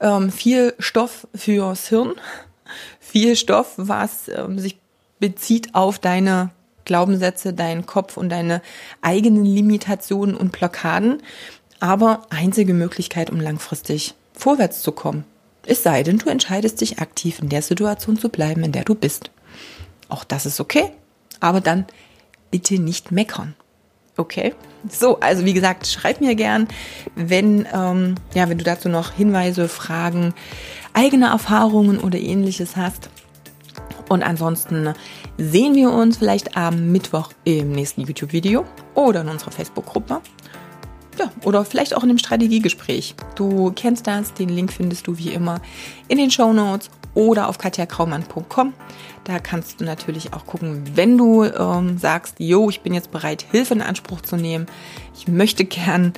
ähm, 0.00 0.30
viel 0.30 0.74
Stoff 0.78 1.26
fürs 1.34 1.88
Hirn, 1.88 2.14
viel 3.00 3.36
Stoff, 3.36 3.74
was 3.76 4.28
ähm, 4.28 4.58
sich 4.58 4.78
bezieht 5.18 5.74
auf 5.74 5.98
deine 5.98 6.50
Glaubenssätze, 6.86 7.52
deinen 7.52 7.84
Kopf 7.84 8.16
und 8.16 8.30
deine 8.30 8.62
eigenen 9.02 9.44
Limitationen 9.44 10.34
und 10.34 10.52
Blockaden, 10.52 11.22
aber 11.78 12.22
einzige 12.30 12.72
Möglichkeit, 12.72 13.28
um 13.28 13.38
langfristig 13.38 14.14
vorwärts 14.32 14.80
zu 14.80 14.92
kommen. 14.92 15.24
Es 15.66 15.82
sei 15.82 16.02
denn, 16.02 16.18
du 16.18 16.30
entscheidest 16.30 16.80
dich 16.80 17.00
aktiv 17.00 17.40
in 17.40 17.50
der 17.50 17.60
Situation 17.60 18.16
zu 18.16 18.30
bleiben, 18.30 18.64
in 18.64 18.72
der 18.72 18.84
du 18.84 18.94
bist. 18.94 19.30
Auch 20.08 20.24
das 20.24 20.46
ist 20.46 20.60
okay, 20.60 20.92
aber 21.40 21.60
dann 21.60 21.84
bitte 22.50 22.78
nicht 22.78 23.10
meckern. 23.12 23.54
Okay? 24.16 24.54
So, 24.88 25.20
also 25.20 25.44
wie 25.44 25.52
gesagt, 25.52 25.86
schreib 25.86 26.20
mir 26.20 26.34
gern, 26.36 26.68
wenn, 27.16 27.66
ähm, 27.74 28.14
ja, 28.34 28.48
wenn 28.48 28.58
du 28.58 28.64
dazu 28.64 28.88
noch 28.88 29.12
Hinweise, 29.12 29.68
Fragen, 29.68 30.32
eigene 30.92 31.26
Erfahrungen 31.26 31.98
oder 31.98 32.18
ähnliches 32.18 32.76
hast. 32.76 33.10
Und 34.08 34.22
ansonsten 34.22 34.94
sehen 35.38 35.74
wir 35.74 35.90
uns 35.90 36.18
vielleicht 36.18 36.56
am 36.56 36.92
Mittwoch 36.92 37.30
im 37.44 37.72
nächsten 37.72 38.02
YouTube-Video 38.02 38.64
oder 38.94 39.20
in 39.22 39.28
unserer 39.28 39.50
Facebook-Gruppe. 39.50 40.20
Ja, 41.18 41.30
oder 41.44 41.64
vielleicht 41.64 41.96
auch 41.96 42.02
in 42.02 42.10
einem 42.10 42.18
Strategiegespräch. 42.18 43.14
Du 43.36 43.72
kennst 43.74 44.06
das, 44.06 44.34
den 44.34 44.50
Link 44.50 44.72
findest 44.72 45.06
du 45.06 45.16
wie 45.16 45.32
immer 45.32 45.60
in 46.08 46.18
den 46.18 46.30
Show 46.30 46.52
Notes 46.52 46.90
oder 47.14 47.48
auf 47.48 47.56
katjakraumann.com. 47.56 48.74
Da 49.24 49.38
kannst 49.38 49.80
du 49.80 49.84
natürlich 49.84 50.34
auch 50.34 50.46
gucken, 50.46 50.84
wenn 50.94 51.16
du 51.16 51.44
ähm, 51.44 51.98
sagst, 51.98 52.36
jo, 52.38 52.68
ich 52.68 52.82
bin 52.82 52.92
jetzt 52.92 53.10
bereit, 53.10 53.46
Hilfe 53.50 53.74
in 53.74 53.82
Anspruch 53.82 54.20
zu 54.20 54.36
nehmen. 54.36 54.66
Ich 55.16 55.26
möchte 55.26 55.64
gern 55.64 56.12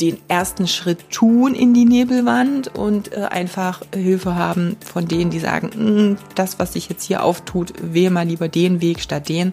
den 0.00 0.18
ersten 0.28 0.66
Schritt 0.66 1.10
tun 1.10 1.54
in 1.54 1.74
die 1.74 1.84
Nebelwand 1.84 2.76
und 2.76 3.12
äh, 3.12 3.22
einfach 3.22 3.82
Hilfe 3.94 4.34
haben 4.34 4.76
von 4.84 5.06
denen, 5.06 5.30
die 5.30 5.38
sagen, 5.38 5.70
mm, 6.14 6.18
das, 6.34 6.58
was 6.58 6.72
sich 6.72 6.88
jetzt 6.88 7.04
hier 7.04 7.22
auftut, 7.22 7.72
wähle 7.80 8.10
mal 8.10 8.26
lieber 8.26 8.48
den 8.48 8.80
Weg 8.80 9.00
statt 9.00 9.28
den. 9.28 9.52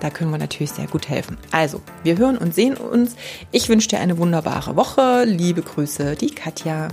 Da 0.00 0.10
können 0.10 0.30
wir 0.30 0.38
natürlich 0.38 0.72
sehr 0.72 0.86
gut 0.86 1.08
helfen. 1.08 1.36
Also, 1.50 1.80
wir 2.02 2.16
hören 2.16 2.38
und 2.38 2.54
sehen 2.54 2.76
uns. 2.76 3.16
Ich 3.50 3.68
wünsche 3.68 3.88
dir 3.88 4.00
eine 4.00 4.18
wunderbare 4.18 4.76
Woche. 4.76 5.24
Liebe 5.26 5.62
Grüße, 5.62 6.16
die 6.16 6.30
Katja. 6.30 6.88